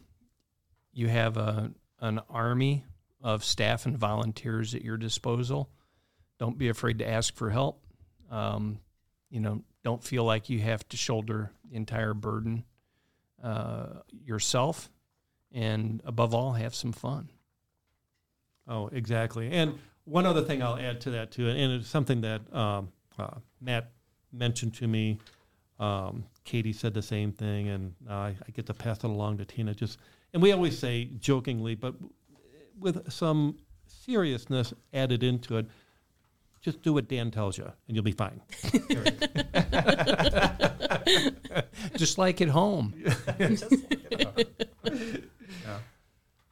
you 0.93 1.09
have 1.09 1.37
a 1.37 1.71
an 2.01 2.21
army 2.29 2.85
of 3.25 3.43
staff 3.43 3.87
and 3.87 3.97
volunteers 3.97 4.75
at 4.75 4.85
your 4.85 4.99
disposal. 4.99 5.71
Don't 6.39 6.59
be 6.59 6.69
afraid 6.69 6.99
to 6.99 7.09
ask 7.09 7.35
for 7.35 7.51
help. 7.51 7.83
Um, 8.31 8.79
you 9.31 9.41
know, 9.41 9.63
don't 9.83 10.05
feel 10.05 10.25
like 10.25 10.51
you 10.51 10.61
have 10.61 10.87
to 10.91 10.97
shoulder 10.97 11.51
the 11.69 11.75
entire 11.75 12.13
burden 12.13 12.65
uh, 13.43 13.87
yourself. 14.25 14.91
And 15.53 16.03
above 16.05 16.35
all, 16.35 16.53
have 16.53 16.75
some 16.75 16.93
fun. 16.93 17.31
Oh, 18.69 18.89
exactly. 18.89 19.51
And 19.51 19.79
one 20.05 20.27
other 20.27 20.43
thing 20.43 20.63
I'll 20.63 20.79
add 20.79 21.01
to 21.03 21.11
that 21.13 21.31
too, 21.31 21.49
and 21.49 21.73
it's 21.73 21.89
something 21.89 22.21
that 22.23 22.55
um, 22.55 22.93
uh, 23.19 23.39
Matt 23.61 23.91
mentioned 24.33 24.75
to 24.75 24.87
me. 24.87 25.19
Um, 25.79 26.25
Katie 26.45 26.73
said 26.73 26.93
the 26.93 27.03
same 27.03 27.33
thing, 27.33 27.69
and 27.69 27.95
I, 28.09 28.37
I 28.47 28.51
get 28.53 28.67
to 28.67 28.75
pass 28.75 28.99
it 28.99 29.05
along 29.05 29.39
to 29.39 29.45
Tina. 29.45 29.75
Just 29.75 29.99
and 30.33 30.43
we 30.43 30.53
always 30.53 30.79
say 30.79 31.07
jokingly, 31.19 31.75
but 31.75 31.95
with 32.79 33.11
some 33.13 33.57
seriousness 33.87 34.73
added 34.93 35.23
into 35.23 35.59
it. 35.59 35.67
Just 36.61 36.83
do 36.83 36.95
what 36.95 37.09
Dan 37.09 37.31
tells 37.31 37.59
you, 37.59 37.71
and 37.89 37.95
you'll 37.95 38.05
be 38.05 38.13
fine. 38.13 38.41
Just 41.97 42.17
like 42.17 42.41
at 42.41 42.49
home. 42.49 42.95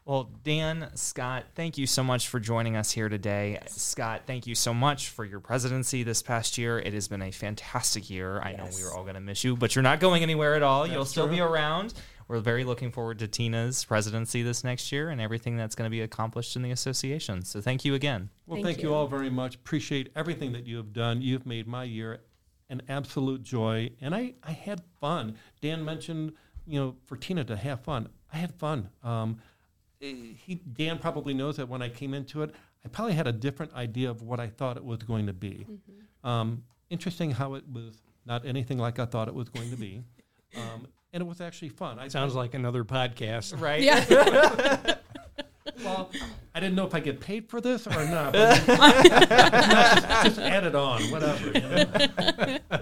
Well, 0.04 0.30
Dan, 0.42 0.88
Scott, 0.94 1.44
thank 1.54 1.78
you 1.78 1.87
so 1.87 2.02
much 2.02 2.26
for 2.26 2.40
joining 2.40 2.74
us 2.74 2.90
here 2.90 3.08
today. 3.08 3.61
Scott, 3.68 4.22
thank 4.26 4.48
you 4.48 4.56
so 4.56 4.74
much 4.74 5.11
for 5.11 5.24
your 5.24 5.38
presidency 5.38 6.02
this 6.02 6.22
past 6.22 6.58
year. 6.58 6.80
It 6.80 6.92
has 6.92 7.06
been 7.06 7.22
a 7.22 7.30
fantastic 7.30 8.11
year. 8.11 8.40
I 8.40 8.50
know 8.52 8.68
we 8.76 8.82
were 8.82 8.92
all 8.92 9.04
going 9.04 9.14
to 9.14 9.20
miss 9.20 9.44
you, 9.44 9.56
but 9.56 9.76
you're 9.76 9.85
not 9.85 10.00
going 10.00 10.24
anywhere 10.24 10.56
at 10.56 10.64
all. 10.64 10.88
You'll 10.88 11.04
still 11.04 11.28
be 11.28 11.38
around. 11.38 11.94
We're 12.33 12.40
very 12.40 12.64
looking 12.64 12.90
forward 12.90 13.18
to 13.18 13.29
Tina's 13.29 13.85
presidency 13.85 14.42
this 14.42 14.64
next 14.64 14.90
year 14.90 15.11
and 15.11 15.21
everything 15.21 15.59
that's 15.59 15.75
going 15.75 15.85
to 15.85 15.90
be 15.90 16.01
accomplished 16.01 16.57
in 16.57 16.62
the 16.62 16.71
association. 16.71 17.42
So 17.42 17.61
thank 17.61 17.85
you 17.85 17.95
again. 17.95 18.31
Well, 18.47 18.57
Thank 18.57 18.64
thank, 18.64 18.83
you. 18.83 18.88
you. 18.88 18.95
all 18.95 19.07
very 19.07 19.29
much. 19.29 19.57
Appreciate 19.57 20.11
everything 20.16 20.53
that 20.53 20.66
you 20.66 20.79
have 20.79 20.95
done. 20.95 21.21
You've 21.21 21.45
made 21.45 21.66
my 21.66 21.85
year 21.85 22.23
an 22.71 22.81
absolute 22.88 23.42
joy, 23.42 23.90
and 24.01 24.14
I, 24.14 24.33
I 24.42 24.53
had 24.53 24.81
fun. 24.99 25.37
Dan 25.61 25.85
mentioned, 25.85 26.33
you 26.66 26.81
know, 26.81 26.97
for 27.05 27.18
Tina 27.18 27.45
to 27.45 27.55
have 27.55 27.83
fun. 27.83 28.09
I 28.33 28.38
had 28.38 28.55
fun. 28.55 28.88
Um, 29.03 29.37
eh, 30.01 30.14
he 30.35 30.55
Dan 30.55 30.99
probably 30.99 31.35
knows 31.35 31.59
that 31.59 31.68
when 31.68 31.83
I 31.83 31.90
came 31.90 32.14
into 32.14 32.40
it, 32.40 32.55
I 32.83 32.88
probably 32.88 33.12
had 33.12 33.27
a 33.27 33.33
different 33.33 33.75
idea 33.75 34.09
of 34.09 34.23
what 34.23 34.40
I 34.40 34.47
thought 34.47 34.79
it 34.79 34.85
was 34.87 35.03
going 35.03 35.27
to 35.27 35.35
be. 35.35 35.66
Um, 36.25 36.64
interesting 36.88 37.33
how 37.33 37.53
it 37.57 37.64
was 37.71 38.01
not 38.25 38.47
anything 38.47 38.79
like 38.79 38.99
I 38.99 39.05
thought 39.05 39.29
it 39.29 39.35
was 39.35 39.51
going 39.51 39.68
to 39.68 39.77
be, 39.77 40.03
um, 40.57 40.87
and 41.12 41.20
it 41.20 41.27
was 41.27 41.40
actually 41.40 41.68
fun. 41.68 41.98
I 41.98 42.09
Sounds 42.09 42.35
like 42.35 42.55
another 42.55 42.85
podcast. 42.85 43.61
Right? 43.61 43.83
Yeah. 43.83 44.96
Well, 45.85 46.11
I 46.55 46.61
didn't 46.61 46.75
know 46.75 46.87
if 46.87 46.94
I 46.94 47.01
get 47.01 47.20
paid 47.20 47.48
for 47.48 47.61
this 47.61 47.87
or 47.87 48.05
not. 48.07 48.33
But 48.33 48.57
just, 48.66 48.66
just 50.25 50.38
add 50.38 50.64
it 50.64 50.75
on, 50.75 51.03
whatever. 51.11 51.46
You 51.46 51.61
know? 51.61 52.79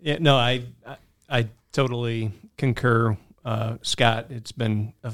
Yeah, 0.00 0.16
no, 0.20 0.36
I 0.36 0.64
I, 0.86 0.96
I 1.28 1.48
totally 1.72 2.32
concur, 2.56 3.16
uh, 3.44 3.76
Scott. 3.82 4.26
It's 4.30 4.52
been 4.52 4.92
a, 5.02 5.12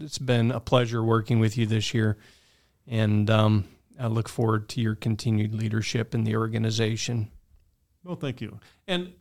it's 0.00 0.18
been 0.18 0.50
a 0.50 0.60
pleasure 0.60 1.02
working 1.02 1.38
with 1.38 1.56
you 1.58 1.66
this 1.66 1.92
year, 1.94 2.16
and 2.86 3.28
um, 3.30 3.64
I 4.00 4.06
look 4.06 4.28
forward 4.28 4.68
to 4.70 4.80
your 4.80 4.94
continued 4.94 5.54
leadership 5.54 6.14
in 6.14 6.24
the 6.24 6.36
organization. 6.36 7.30
Well, 8.02 8.16
thank 8.16 8.40
you. 8.40 8.58
And 8.88 9.12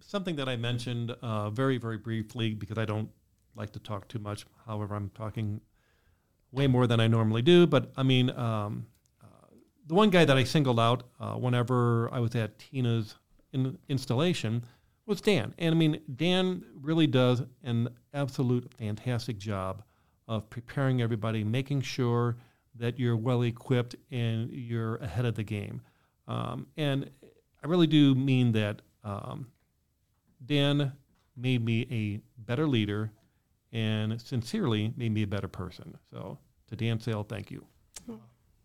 something 0.00 0.36
that 0.36 0.48
I 0.48 0.56
mentioned 0.56 1.10
uh, 1.22 1.50
very, 1.50 1.78
very 1.78 1.98
briefly 1.98 2.54
because 2.54 2.78
I 2.78 2.84
don't 2.84 3.10
like 3.54 3.70
to 3.72 3.78
talk 3.78 4.08
too 4.08 4.18
much. 4.18 4.46
However, 4.66 4.94
I'm 4.94 5.10
talking 5.10 5.60
way 6.52 6.66
more 6.66 6.86
than 6.86 7.00
I 7.00 7.06
normally 7.06 7.42
do. 7.42 7.66
But 7.66 7.92
I 7.96 8.02
mean, 8.02 8.30
um, 8.30 8.86
uh, 9.22 9.48
the 9.86 9.94
one 9.94 10.10
guy 10.10 10.24
that 10.24 10.36
I 10.36 10.44
singled 10.44 10.80
out 10.80 11.04
uh, 11.20 11.34
whenever 11.34 12.12
I 12.12 12.20
was 12.20 12.34
at 12.34 12.58
Tina's 12.58 13.16
in- 13.52 13.78
installation 13.88 14.64
was 15.06 15.20
Dan. 15.20 15.54
And 15.58 15.74
I 15.74 15.78
mean, 15.78 16.00
Dan 16.16 16.64
really 16.80 17.06
does 17.06 17.42
an 17.62 17.88
absolute 18.12 18.72
fantastic 18.74 19.38
job 19.38 19.82
of 20.28 20.50
preparing 20.50 21.00
everybody, 21.00 21.44
making 21.44 21.82
sure 21.82 22.36
that 22.74 22.98
you're 22.98 23.16
well 23.16 23.42
equipped 23.42 23.94
and 24.10 24.50
you're 24.50 24.96
ahead 24.96 25.24
of 25.24 25.34
the 25.34 25.44
game. 25.44 25.80
Um, 26.28 26.66
and 26.76 27.08
I 27.62 27.68
really 27.68 27.86
do 27.86 28.14
mean 28.14 28.52
that 28.52 28.82
um, 29.06 29.46
Dan 30.44 30.92
made 31.36 31.64
me 31.64 31.86
a 31.90 32.20
better 32.42 32.66
leader 32.66 33.10
and 33.72 34.20
sincerely 34.20 34.92
made 34.96 35.12
me 35.12 35.22
a 35.22 35.26
better 35.26 35.48
person. 35.48 35.96
So 36.10 36.38
to 36.68 36.76
Dan 36.76 36.98
Sale, 37.00 37.24
thank 37.24 37.50
you. 37.50 37.64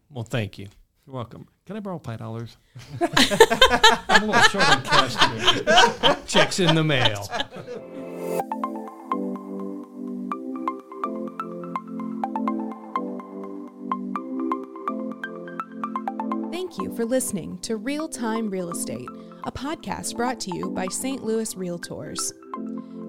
Well, 0.10 0.24
thank 0.24 0.58
you. 0.58 0.68
You're 1.08 1.16
welcome. 1.16 1.48
Can 1.66 1.78
I 1.78 1.80
borrow 1.80 2.00
five 2.00 2.20
dollars? 2.20 2.58
I'm 3.02 4.24
a 4.24 4.26
little 4.26 4.42
short 4.44 4.70
on 4.70 4.84
cash 4.84 5.16
today. 5.16 6.16
Checks 6.28 6.60
in 6.60 6.76
the 6.76 6.84
mail. 6.84 7.28
For 17.02 17.06
listening 17.06 17.58
to 17.58 17.78
Real 17.78 18.08
Time 18.08 18.48
Real 18.48 18.70
Estate, 18.70 19.10
a 19.46 19.52
podcast 19.52 20.16
brought 20.16 20.40
to 20.42 20.56
you 20.56 20.70
by 20.70 20.86
St. 20.86 21.24
Louis 21.24 21.56
Realtors. 21.56 22.32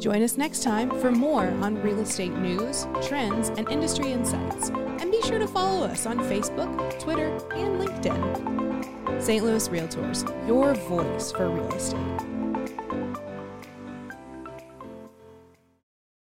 Join 0.01 0.23
us 0.23 0.39
next 0.39 0.63
time 0.63 0.89
for 0.99 1.13
more 1.13 1.49
on 1.61 1.75
real 1.83 1.99
estate 2.01 2.33
news, 2.33 2.87
trends, 3.03 3.51
and 3.51 3.69
industry 3.69 4.11
insights. 4.11 4.71
And 4.71 5.13
be 5.13 5.21
sure 5.21 5.39
to 5.39 5.47
follow 5.47 5.85
us 5.85 6.07
on 6.07 6.21
Facebook, 6.21 6.99
Twitter, 7.01 7.37
and 7.55 7.83
LinkedIn. 7.83 9.21
St. 9.21 9.45
Louis 9.45 9.69
Realtors, 9.69 10.49
your 10.49 10.73
voice 10.73 11.31
for 11.31 11.51
real 11.51 11.71
estate. 11.75 12.32